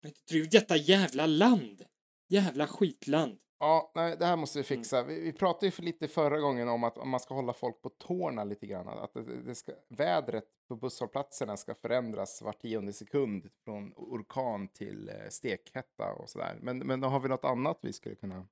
Jag 0.00 0.08
är 0.08 0.08
inte 0.08 0.24
trygg. 0.24 0.50
Detta 0.50 0.76
jävla 0.76 1.26
land. 1.26 1.84
Jävla 2.28 2.66
skitland. 2.66 3.38
Ja, 3.60 3.92
nej, 3.94 4.16
det 4.18 4.26
här 4.26 4.36
måste 4.36 4.58
vi 4.58 4.60
Mm. 4.74 4.78
fixa. 4.82 5.02
Vi, 5.04 5.20
vi 5.20 5.32
pratade 5.32 5.66
ju 5.66 5.70
för 5.70 5.82
lite 5.82 6.08
förra 6.08 6.40
gången 6.40 6.68
om 6.68 6.84
att 6.84 6.98
om 6.98 7.08
man 7.08 7.20
ska 7.20 7.34
hålla 7.34 7.52
folk 7.52 7.82
på 7.82 7.88
tårna 7.88 8.44
lite 8.44 8.66
grann. 8.66 8.88
Att 8.88 9.14
det, 9.14 9.42
det 9.42 9.54
ska, 9.54 9.72
vädret 9.88 10.44
på 10.68 10.76
busshållplatserna 10.76 11.56
ska 11.56 11.74
förändras 11.74 12.42
var 12.42 12.52
tionde 12.52 12.92
sekund 12.92 13.50
från 13.64 13.92
orkan 13.96 14.68
till 14.68 15.08
eh, 15.08 15.14
stekhetta 15.30 16.12
och 16.12 16.30
sådär. 16.30 16.58
Men, 16.62 16.78
men 16.78 17.02
har 17.02 17.20
vi 17.20 17.28
något 17.28 17.44
annat 17.44 17.78
vi 17.82 17.92
skulle 17.92 18.14
kunna 18.14 18.46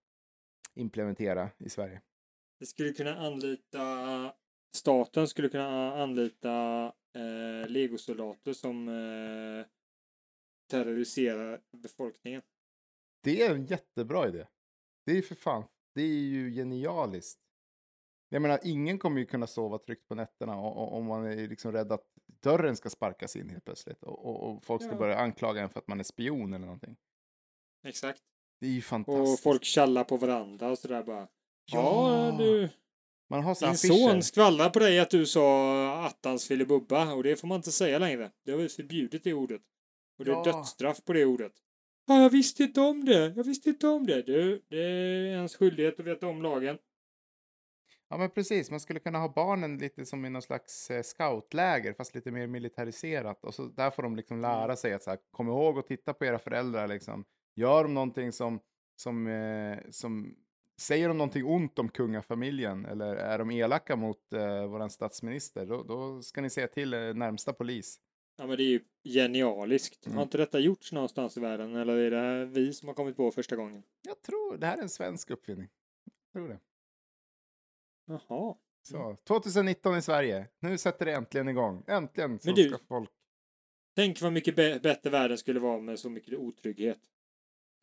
implementera 0.74 1.50
i 1.58 1.70
Sverige? 1.70 2.00
Vi 2.58 2.66
skulle 2.66 2.92
kunna 2.92 3.16
anlita 3.16 3.80
staten 4.74 5.28
skulle 5.28 5.48
kunna 5.48 5.94
anlita 6.02 6.84
eh, 7.14 7.68
legosoldater 7.68 8.52
som 8.52 8.88
eh, 8.88 9.66
terroriserar 10.70 11.60
befolkningen. 11.76 12.42
Det 13.22 13.42
är 13.42 13.54
en 13.54 13.64
jättebra 13.66 14.28
idé. 14.28 14.46
Det 15.06 15.18
är 15.18 15.22
för 15.22 15.34
fan, 15.34 15.64
det 15.94 16.02
är 16.02 16.06
ju 16.06 16.50
genialiskt. 16.50 17.40
Jag 18.28 18.42
menar, 18.42 18.60
ingen 18.64 18.98
kommer 18.98 19.20
ju 19.20 19.26
kunna 19.26 19.46
sova 19.46 19.78
tryggt 19.78 20.08
på 20.08 20.14
nätterna 20.14 20.56
om 20.56 21.04
man 21.06 21.24
är 21.24 21.48
liksom 21.48 21.72
rädd 21.72 21.92
att 21.92 22.06
dörren 22.42 22.76
ska 22.76 22.90
sparkas 22.90 23.36
in 23.36 23.50
helt 23.50 23.64
plötsligt 23.64 24.02
och, 24.02 24.24
och, 24.26 24.50
och 24.50 24.64
folk 24.64 24.82
ska 24.82 24.92
Ja. 24.92 24.98
börja 24.98 25.16
anklaga 25.18 25.62
en 25.62 25.70
för 25.70 25.80
att 25.80 25.88
man 25.88 26.00
är 26.00 26.04
spion 26.04 26.54
eller 26.54 26.66
någonting. 26.66 26.96
Exakt. 27.86 28.22
Det 28.60 28.66
är 28.66 28.70
ju 28.70 28.78
Och 28.78 28.84
fantastiskt. 28.84 29.42
folk 29.42 29.64
tjallar 29.64 30.04
på 30.04 30.16
varandra 30.16 30.70
och 30.70 30.78
sådär 30.78 31.02
bara. 31.02 31.28
Ja, 31.72 32.26
Ja, 32.30 32.36
du. 32.38 32.68
Man 33.30 33.42
har 33.42 33.54
Din 33.60 33.68
affischer. 33.68 34.08
son 34.10 34.22
skvallrar 34.22 34.70
på 34.70 34.78
dig 34.78 35.00
att 35.00 35.10
du 35.10 35.26
sa 35.26 36.06
attans 36.06 36.48
filibubba 36.48 37.14
och 37.14 37.22
det 37.22 37.40
får 37.40 37.48
man 37.48 37.56
inte 37.56 37.72
säga 37.72 37.98
längre. 37.98 38.30
Det 38.44 38.50
har 38.52 38.58
vi 38.58 38.68
förbjudit 38.68 39.24
det 39.24 39.32
ordet. 39.34 39.62
Och 40.18 40.24
det 40.24 40.30
är 40.30 40.34
Ja. 40.34 40.42
dödsstraff 40.44 41.04
på 41.04 41.12
det 41.12 41.24
ordet. 41.24 41.52
Ja, 42.06 42.22
jag 42.22 42.30
visste 42.30 42.62
inte 42.62 42.80
om 42.80 43.04
det. 43.04 43.32
Jag 43.36 43.44
visste 43.44 43.68
inte 43.68 43.88
om 43.88 44.06
det. 44.06 44.22
Du, 44.22 44.64
det 44.70 44.76
är 44.82 45.24
ens 45.26 45.56
skyldighet 45.56 46.00
att 46.00 46.06
veta 46.06 46.26
om 46.26 46.42
lagen. 46.42 46.78
Ja, 48.08 48.16
men 48.16 48.30
precis. 48.30 48.70
Man 48.70 48.80
skulle 48.80 49.00
kunna 49.00 49.18
ha 49.18 49.32
barnen 49.36 49.78
lite 49.78 50.06
som 50.06 50.24
i 50.24 50.30
någon 50.30 50.42
slags 50.42 50.90
eh, 50.90 51.02
scoutläger, 51.02 51.92
fast 51.92 52.14
lite 52.14 52.30
mer 52.30 52.46
militariserat. 52.46 53.44
Och 53.44 53.54
så 53.54 53.62
där 53.66 53.90
får 53.90 54.02
de 54.02 54.16
liksom 54.16 54.40
lära 54.40 54.64
Mm. 54.64 54.76
sig 54.76 54.92
att 54.92 55.02
så 55.02 55.10
här, 55.10 55.18
kom 55.30 55.48
ihåg 55.48 55.78
att 55.78 55.86
titta 55.86 56.14
på 56.14 56.24
era 56.24 56.38
föräldrar. 56.38 56.88
Liksom. 56.88 57.24
Gör 57.56 57.82
de 57.82 57.94
någonting 57.94 58.32
som, 58.32 58.60
som, 58.96 59.26
eh, 59.26 59.78
som 59.90 60.36
säger 60.80 61.08
de 61.08 61.18
någonting 61.18 61.44
ont 61.44 61.78
om 61.78 61.88
kungafamiljen 61.88 62.84
eller 62.86 63.16
är 63.16 63.38
de 63.38 63.50
elaka 63.50 63.96
mot 63.96 64.32
eh, 64.32 64.66
våran 64.66 64.90
statsminister, 64.90 65.66
då, 65.66 65.82
då 65.82 66.22
ska 66.22 66.40
ni 66.40 66.50
säga 66.50 66.68
till 66.68 66.94
eh, 66.94 67.00
närmsta 67.14 67.52
polis. 67.52 68.00
Ja, 68.38 68.46
men 68.46 68.56
det 68.56 68.62
är 68.62 68.68
ju 68.68 68.80
genialiskt. 69.04 70.06
Mm. 70.06 70.16
Har 70.16 70.22
inte 70.22 70.38
detta 70.38 70.58
gjorts 70.58 70.92
någonstans 70.92 71.36
i 71.36 71.40
världen? 71.40 71.76
Eller 71.76 71.96
är 71.96 72.10
det 72.10 72.16
här 72.20 72.44
vi 72.44 72.72
som 72.72 72.88
har 72.88 72.94
kommit 72.94 73.16
på 73.16 73.30
första 73.30 73.56
gången? 73.56 73.82
Jag 74.02 74.22
tror 74.22 74.56
det 74.56 74.66
här 74.66 74.78
är 74.78 74.82
en 74.82 74.88
svensk 74.88 75.30
uppfinning. 75.30 75.68
Jag 76.04 76.32
tror 76.32 76.48
det. 76.48 76.58
Jaha. 78.06 78.54
Så, 78.82 79.16
2019 79.24 79.96
i 79.96 80.02
Sverige. 80.02 80.48
Nu 80.60 80.78
sätter 80.78 81.06
det 81.06 81.12
äntligen 81.12 81.48
igång. 81.48 81.84
Äntligen 81.86 82.38
så 82.38 82.48
Men 82.48 82.54
du- 82.54 82.68
ska 82.68 82.78
folk 82.88 83.10
Tänk 83.94 84.20
vad 84.22 84.32
mycket 84.32 84.56
bä- 84.56 84.82
bättre 84.82 85.10
världen 85.10 85.38
skulle 85.38 85.60
vara 85.60 85.80
med 85.80 85.98
så 85.98 86.10
mycket 86.10 86.38
otrygghet. 86.38 86.98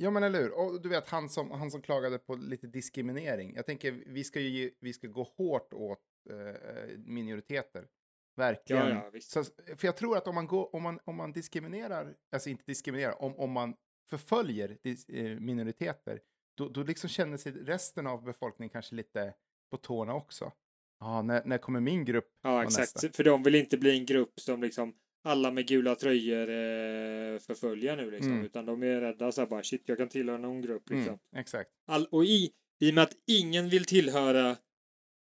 Ja, 0.03 0.11
men 0.11 0.23
eller 0.23 0.41
hur? 0.41 0.51
Och 0.51 0.81
du 0.81 0.89
vet, 0.89 1.09
han 1.09 1.29
som, 1.29 1.51
han 1.51 1.71
som 1.71 1.81
klagade 1.81 2.19
på 2.19 2.35
lite 2.35 2.67
diskriminering. 2.67 3.55
Jag 3.55 3.65
tänker, 3.65 4.03
vi 4.07 4.23
ska 4.23 4.39
ju 4.39 4.71
vi 4.79 4.93
ska 4.93 5.07
gå 5.07 5.23
hårt 5.23 5.73
åt 5.73 5.99
eh, 6.29 6.97
minoriteter. 6.97 7.87
Verkligen. 8.35 8.87
Ja, 8.87 9.09
ja. 9.13 9.19
Så, 9.21 9.43
för 9.77 9.85
jag 9.87 9.97
tror 9.97 10.17
att 10.17 10.27
om 10.27 10.35
man, 10.35 10.47
går, 10.47 10.75
om 10.75 10.83
man, 10.83 10.99
om 11.03 11.15
man 11.15 11.31
diskriminerar, 11.31 12.15
alltså 12.31 12.49
inte 12.49 12.63
diskriminerar, 12.65 13.21
om, 13.21 13.35
om 13.35 13.51
man 13.51 13.75
förföljer 14.09 14.77
dis, 14.83 15.09
eh, 15.09 15.39
minoriteter, 15.39 16.21
då, 16.57 16.69
då 16.69 16.83
liksom 16.83 17.09
känner 17.09 17.37
sig 17.37 17.51
resten 17.51 18.07
av 18.07 18.23
befolkningen 18.23 18.69
kanske 18.69 18.95
lite 18.95 19.33
på 19.71 19.77
tårna 19.77 20.13
också. 20.13 20.51
Ja, 20.99 21.21
när, 21.21 21.45
när 21.45 21.57
kommer 21.57 21.79
min 21.79 22.05
grupp? 22.05 22.27
Ja, 22.41 22.63
exakt. 22.63 22.95
nästa? 22.95 23.09
För 23.09 23.23
de 23.23 23.43
vill 23.43 23.55
inte 23.55 23.77
bli 23.77 23.99
en 23.99 24.05
grupp 24.05 24.39
som 24.39 24.61
liksom 24.61 24.95
alla 25.23 25.51
med 25.51 25.67
gula 25.67 25.95
tröjor 25.95 26.49
eh, 26.49 27.39
förföljer 27.39 27.95
nu 27.97 28.11
liksom. 28.11 28.31
Mm. 28.31 28.45
Utan 28.45 28.65
de 28.65 28.83
är 28.83 29.01
rädda 29.01 29.31
så 29.31 29.41
här 29.41 29.47
bara 29.47 29.63
shit, 29.63 29.83
jag 29.85 29.97
kan 29.97 30.09
tillhöra 30.09 30.37
någon 30.37 30.61
grupp 30.61 30.89
liksom. 30.89 31.07
Mm, 31.07 31.41
exakt. 31.41 31.69
All, 31.87 32.05
och 32.11 32.25
i, 32.25 32.51
i 32.79 32.89
och 32.91 32.95
med 32.95 33.03
att 33.03 33.13
ingen 33.27 33.69
vill 33.69 33.85
tillhöra 33.85 34.55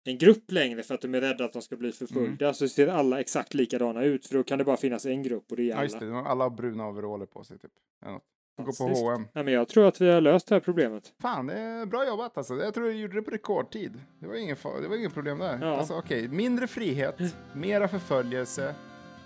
en 0.04 0.18
grupp 0.18 0.52
längre 0.52 0.82
för 0.82 0.94
att 0.94 1.00
de 1.00 1.14
är 1.14 1.20
rädda 1.20 1.44
att 1.44 1.52
de 1.52 1.62
ska 1.62 1.76
bli 1.76 1.92
förföljda 1.92 2.54
så 2.54 2.68
ser 2.68 2.88
alla 2.88 3.20
exakt 3.20 3.54
likadana 3.54 4.04
ut. 4.04 4.26
För 4.26 4.34
då 4.34 4.44
kan 4.44 4.58
det 4.58 4.64
bara 4.64 4.76
finnas 4.76 5.06
en 5.06 5.22
grupp 5.22 5.50
och 5.50 5.56
det 5.56 5.62
är 5.62 5.66
Ja, 5.66 5.74
alla. 5.74 5.82
just 5.84 6.00
det. 6.00 6.14
Alla 6.18 6.44
har 6.44 6.50
bruna 6.50 6.88
overaller 6.88 7.26
på 7.26 7.44
sig 7.44 7.58
typ. 7.58 7.72
Något. 8.06 8.22
Gå 8.62 8.72
på. 8.72 8.84
H&M. 8.84 9.28
Nej, 9.34 9.44
men 9.44 9.54
jag 9.54 9.68
tror 9.68 9.88
att 9.88 10.00
vi 10.00 10.08
har 10.10 10.20
löst 10.20 10.46
det 10.48 10.54
här 10.54 10.60
problemet. 10.60 11.12
Fan, 11.20 11.46
det 11.46 11.54
är 11.54 11.86
bra 11.86 12.06
jobbat 12.06 12.38
alltså. 12.38 12.54
Jag 12.56 12.74
tror 12.74 12.86
jag 12.86 12.96
gjorde 12.96 13.14
det 13.16 13.22
på 13.22 13.30
rekordtid. 13.30 14.00
Det 14.20 14.26
var 14.26 14.34
ingen, 14.34 14.56
det 14.82 14.88
var 14.88 14.96
ingen 14.96 15.10
problem 15.10 15.38
där. 15.38 15.58
Ja. 15.62 15.76
Alltså, 15.76 15.94
okej. 15.94 16.28
Mindre 16.28 16.66
frihet, 16.66 17.16
mera 17.54 17.88
förföljelse, 17.88 18.74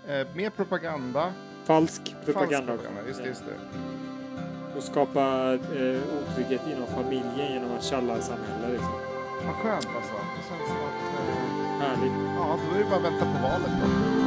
eh, 0.07 0.27
mer 0.35 0.49
propaganda. 0.49 1.33
Falsk 1.63 2.01
falsk 2.25 2.25
propaganda. 2.25 2.73
Just 3.07 3.21
det, 3.23 3.27
just 3.27 3.43
det. 3.45 3.77
Och 4.77 4.83
skapa 4.83 5.53
eh, 5.53 5.99
otrygghet 6.17 6.61
inom 6.75 6.87
familjen 6.87 7.53
genom 7.53 7.71
att 7.77 7.83
tjallarsamhälle. 7.83 8.71
Liksom. 8.71 8.93
Vad 9.45 9.55
skönt 9.55 9.87
alltså. 9.95 10.13
Det 10.13 10.43
känns 10.49 10.67
som 10.67 10.77
att... 10.77 11.19
Eh, 11.19 11.87
Härligt. 11.87 12.13
ja, 12.37 12.59
då 12.69 12.75
är 12.75 12.79
det 12.79 12.85
bara 12.89 12.95
att 12.95 13.03
vänta 13.03 13.25
på 13.25 13.47
valet 13.47 13.71
då. 13.81 14.22